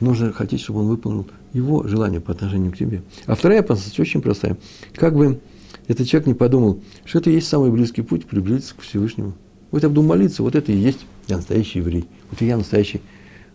[0.00, 3.02] Нужно хотеть, чтобы он выполнил его желание по отношению к тебе.
[3.26, 4.56] А вторая опасность очень простая.
[4.94, 5.40] Как бы
[5.86, 9.34] этот человек не подумал, что это и есть самый близкий путь приблизиться к Всевышнему.
[9.70, 12.06] Вот я буду молиться, вот это и есть я настоящий еврей.
[12.30, 13.00] Вот я настоящий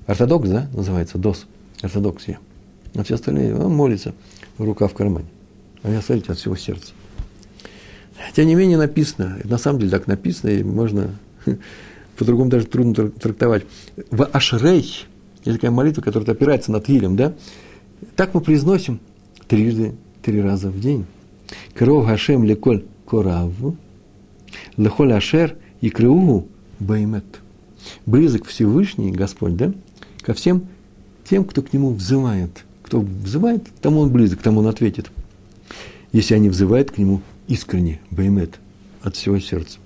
[0.06, 1.46] ортодокс, да, называется, дос,
[1.82, 2.40] ортодоксия.
[2.96, 4.14] А все остальные, он молится,
[4.58, 5.28] рука в кармане.
[5.84, 6.94] А я, смотрите, от всего сердца.
[8.36, 11.16] Тем не менее написано, на самом деле так написано, и можно
[12.18, 13.66] по-другому даже трудно трактовать.
[14.12, 15.06] В Ашрей,
[15.46, 17.34] есть такая молитва, которая опирается над Илем, да?
[18.16, 19.00] Так мы произносим
[19.48, 21.06] трижды, три раза в день.
[21.74, 23.76] Кров Хашем леколь кораву,
[24.78, 26.48] лехоль Ашер и крыугу
[26.80, 27.26] баймет.
[28.06, 29.74] Близок Всевышний Господь, да?
[30.22, 30.68] Ко всем
[31.28, 35.12] тем, кто к нему взывает– кто взывает, тому он близок, тому он ответит.
[36.12, 38.60] Если они взывают к нему искренне, баймет,
[39.02, 39.80] от всего сердца.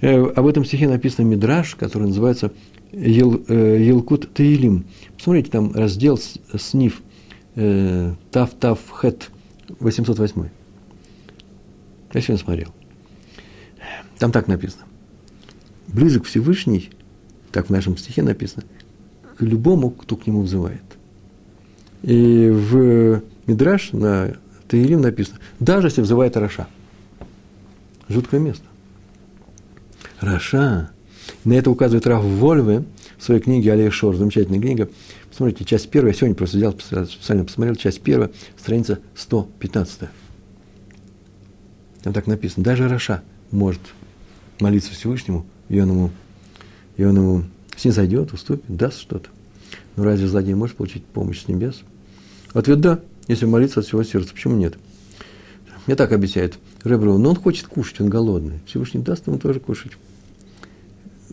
[0.00, 2.52] Э, об этом стихе написано Мидраш, который называется
[2.92, 4.84] Ел, э, Елкут Таилим.
[5.16, 7.00] Посмотрите, там раздел сниф
[7.54, 9.30] э, Тав Тав Хет
[9.80, 10.48] 808.
[12.14, 12.74] Я сегодня смотрел.
[14.18, 14.84] Там так написано.
[15.86, 16.90] Близок Всевышний,
[17.52, 18.64] так в нашем стихе написано,
[19.36, 20.82] к любому, кто к нему взывает.
[22.02, 24.36] И в Мидраш на
[24.68, 26.68] Теилим написано, даже если взывает Раша.
[28.08, 28.64] Жуткое место.
[30.20, 30.90] Раша.
[31.44, 32.84] На это указывает Раф Вольве
[33.16, 34.88] в своей книге Алия Шор, замечательная книга.
[35.30, 40.10] Посмотрите, часть первая, я сегодня просто взял, специально посмотрел, часть первая, страница 115.
[42.02, 43.80] Там так написано, даже Раша может
[44.60, 46.10] молиться Всевышнему, и он ему,
[46.96, 47.44] и он ему
[47.76, 49.30] снизойдет, уступит, даст что-то.
[49.96, 51.82] Но разве злодей может получить помощь с небес?
[52.52, 54.34] Ответ– да, если молиться от всего сердца.
[54.34, 54.74] Почему нет?
[55.86, 58.60] Мне так объясняет Ребру, но он хочет кушать, он голодный.
[58.66, 59.92] Всевышний даст ему тоже кушать.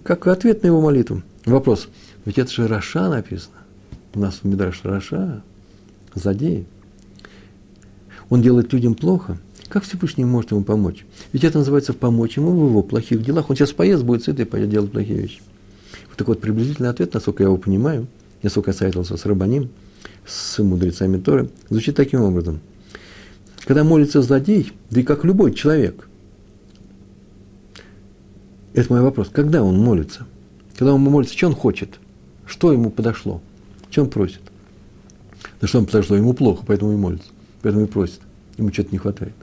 [0.03, 1.23] Как ответ на его молитву.
[1.45, 1.87] Вопрос.
[2.25, 3.55] Ведь это же Раша написано.
[4.13, 5.43] У нас в Мидраш Раша,
[6.13, 6.65] злодей.
[8.29, 9.37] Он делает людям плохо.
[9.67, 11.05] Как Всевышний может ему помочь?
[11.33, 13.49] Ведь это называется помочь ему в его плохих делах.
[13.49, 15.41] Он сейчас поест, будет сыт и пойдет делать плохие вещи.
[16.07, 18.07] Вот такой вот приблизительный ответ, насколько я его понимаю,
[18.41, 19.69] я советовался с Рабаним,
[20.25, 22.59] с мудрецами Торы, звучит таким образом–
[23.65, 26.07] когда молится злодей, да и как любой человек,
[28.73, 30.27] это мой вопрос, когда он молится?
[30.75, 31.99] Когда он молится, что он хочет?
[32.45, 33.41] Что ему подошло?
[33.89, 34.41] Что он просит?
[35.61, 36.15] Да что ему подошло?
[36.15, 37.29] Ему плохо, поэтому и молится.
[37.63, 38.19] Поэтому и просит.
[38.57, 39.33] Ему что-то не хватает.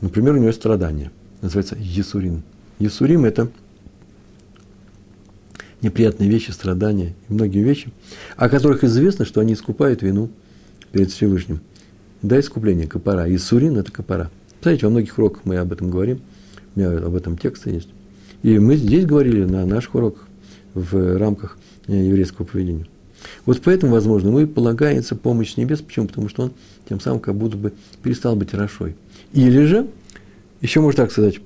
[0.00, 1.10] Например, у него есть страдание.
[1.40, 2.42] Называется Есурин.
[2.78, 3.50] Есурим– это
[5.84, 7.92] неприятные вещи, страдания и многие вещи,
[8.36, 10.30] о которых известно, что они искупают вину
[10.92, 11.60] перед Всевышним–
[12.24, 13.28] да, искупление, капара.
[13.28, 14.30] И сурин– это капара.
[14.62, 16.22] Знаете, во многих уроках мы об этом говорим,
[16.74, 17.90] у меня об этом тексты есть.
[18.42, 20.26] И мы здесь говорили на наших уроках
[20.72, 22.86] в рамках э, еврейского поведения.
[23.44, 25.82] Вот поэтому, возможно, мы полагается помощь с небес.
[25.82, 26.06] Почему?
[26.06, 26.52] Потому что он
[26.88, 28.96] тем самым как будто бы перестал быть хорошой.
[29.34, 29.86] Или же,
[30.62, 31.40] еще можно так сказать,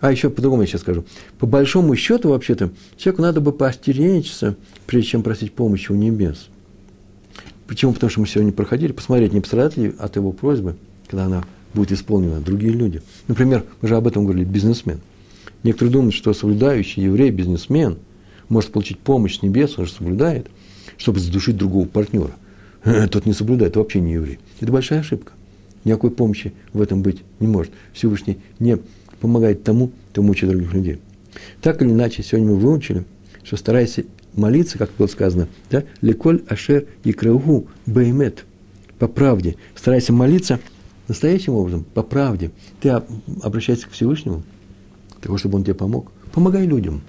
[0.00, 1.04] а еще по-другому я сейчас скажу.
[1.38, 6.48] По большому счету, вообще-то, человеку надо бы поостеречься, прежде чем просить помощи у небес–
[7.66, 7.92] Почему?
[7.92, 10.76] Потому что мы сегодня проходили, посмотреть, не пострадают ли от его просьбы,
[11.08, 11.44] когда она
[11.74, 13.02] будет исполнена другие люди.
[13.28, 15.00] Например, мы же об этом говорили, бизнесмен.
[15.62, 17.98] Некоторые думают, что соблюдающий еврей, бизнесмен,
[18.48, 20.46] может получить помощь с небес, он же соблюдает,
[20.96, 22.30] чтобы задушить другого партнера.
[23.10, 24.38] Тот не соблюдает, вообще не еврей.
[24.60, 25.32] Это большая ошибка.
[25.84, 27.72] Никакой помощи в этом быть не может.
[27.92, 28.78] Всевышний не
[29.20, 30.98] помогает тому, кто мучает других людей.
[31.60, 33.04] Так или иначе, сегодня мы выучили,
[33.42, 34.04] что старайся
[34.34, 38.44] молиться, как было сказано, да, леколь ашер и краугу беймет,
[38.98, 39.56] по правде.
[39.74, 40.60] Старайся молиться
[41.08, 42.50] настоящим образом, по правде.
[42.80, 42.90] Ты
[43.42, 44.42] обращайся к Всевышнему,
[45.20, 46.12] того, чтобы он тебе помог.
[46.32, 47.02] Помогай людям.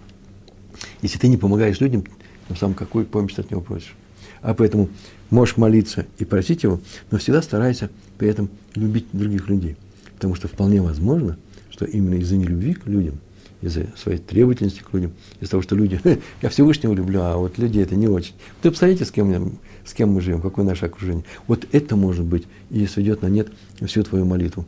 [1.02, 2.04] Если ты не помогаешь людям,
[2.48, 3.96] тем самым какую помощь ты от него просишь?
[4.42, 4.90] А поэтому
[5.30, 6.80] можешь молиться и просить его,
[7.12, 9.76] но всегда старайся при этом любить других людей.
[10.16, 11.38] Потому что вполне возможно,
[11.78, 13.20] что именно из-за нелюбви к людям
[13.62, 16.00] из-за своей требовательности к людям, из-за того, что люди,
[16.42, 18.34] я Всевышнего люблю, а вот люди это не очень.
[18.62, 21.24] Вы посмотрите, с кем, с кем мы живем, какое наше окружение.
[21.48, 23.50] Вот это может быть и сведет на нет
[23.82, 24.66] всю твою молитву.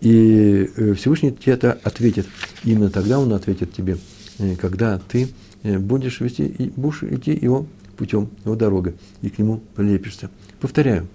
[0.00, 2.26] И э, Всевышний тебе это ответит.
[2.64, 3.98] Именно тогда он ответит тебе,
[4.38, 5.28] э, когда ты
[5.62, 7.66] э, будешь вести, будешь идти его
[7.98, 10.30] путем, его дорогой, и к нему прилепишься.
[10.60, 11.06] Повторяю,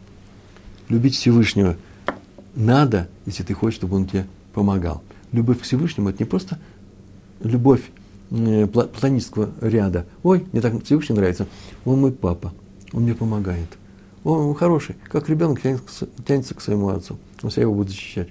[0.90, 1.76] любить Всевышнего
[2.54, 5.02] надо, если ты хочешь, чтобы он тебе помогал.
[5.36, 6.58] Любовь к Всевышнему– это не просто
[7.42, 7.82] любовь
[8.32, 10.06] э, платонического ряда.
[10.24, 11.46] Ой, мне так Всевышний нравится.
[11.84, 12.54] Он мой папа,
[12.94, 13.68] он мне помогает.
[14.24, 17.18] Он хороший, как ребенок тянется, к своему отцу.
[17.44, 18.30] Он себя его будет защищать.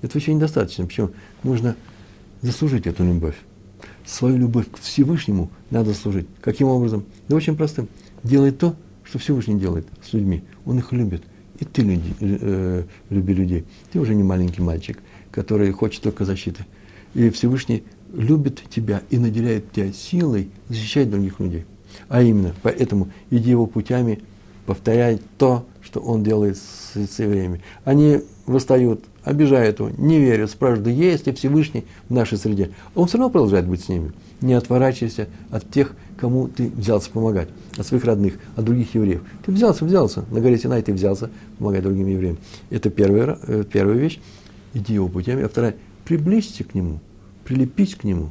[0.00, 0.86] Этого еще недостаточно.
[0.86, 1.10] Почему?
[1.42, 1.74] Нужно
[2.40, 3.36] заслужить эту любовь.
[4.06, 6.28] Свою любовь к Всевышнему надо служить.
[6.40, 7.04] Каким образом?
[7.28, 7.88] Да очень простым.
[8.22, 10.44] Делай то, что Всевышний делает с людьми.
[10.66, 11.24] Он их любит.
[11.58, 13.64] И ты люди, э, люби людей.
[13.92, 15.00] Ты уже не маленький мальчик,
[15.34, 16.64] который хочет только защиты.
[17.14, 17.82] И Всевышний
[18.12, 21.64] любит тебя и наделяет тебя силой защищать других людей.
[22.08, 24.22] А именно, поэтому иди его путями,
[24.66, 27.60] повторяй то, что он делает с, евреями.
[27.84, 32.70] Они восстают, обижают его, не верят, спрашивают, да есть ли Всевышний в нашей среде.
[32.94, 34.12] Он все равно продолжает быть с ними.
[34.40, 39.22] Не отворачивайся от тех, кому ты взялся помогать, от своих родных, от других евреев.
[39.44, 40.24] Ты взялся, взялся.
[40.30, 42.38] На горе Синай ты взялся помогать другим евреям.
[42.70, 44.20] Это первая, э, первая вещь.
[44.74, 45.42] Иди его путями.
[45.42, 47.00] А вторая, приблизься к нему–
[47.44, 48.30] прилепить к нему.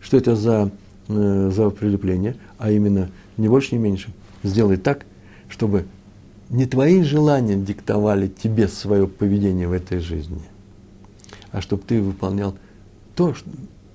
[0.00, 0.70] Что это за,
[1.08, 2.36] э, за прилепление?
[2.58, 4.12] А именно, не больше, не меньше.
[4.42, 5.06] Сделай так,
[5.48, 5.86] чтобы
[6.50, 10.42] не твои желания диктовали тебе свое поведение в этой жизни,
[11.50, 12.54] а чтобы ты выполнял
[13.16, 13.34] то,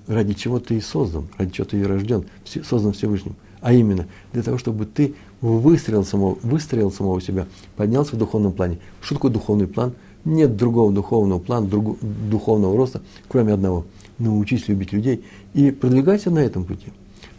[0.08, 3.36] ради чего ты и создан, ради чего ты и рожден, создан Всевышним.
[3.62, 8.80] А именно, для того, чтобы ты выстроил самого, выстроил самого себя, поднялся в духовном плане.
[9.02, 9.94] Что такое духовный план?
[10.26, 13.86] Нет другого духовного плана, друг, духовного роста, кроме одного–
[14.20, 16.88] научись любить людей и продвигайся на этом пути.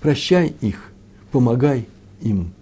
[0.00, 0.92] Прощай их,
[1.30, 1.86] помогай
[2.20, 2.52] им,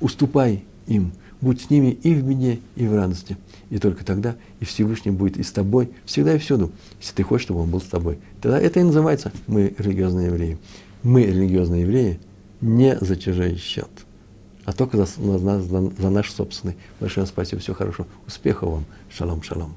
[0.00, 3.36] уступай им, будь с ними и в беде, и в радости.
[3.70, 7.44] И только тогда и Всевышний будет и с тобой всегда и всюду, если ты хочешь,
[7.44, 8.18] чтобы он был с тобой.
[8.42, 10.58] Тогда это и называется «мы религиозные евреи».
[11.02, 12.18] Мы, религиозные евреи,
[12.62, 13.90] не за чужой счет,
[14.64, 16.76] а только за, за, за, наш собственный.
[17.00, 18.06] Большое спасибо, всего хорошего.
[18.26, 18.84] Успехов вам.
[19.10, 19.74] Шалом, шалом.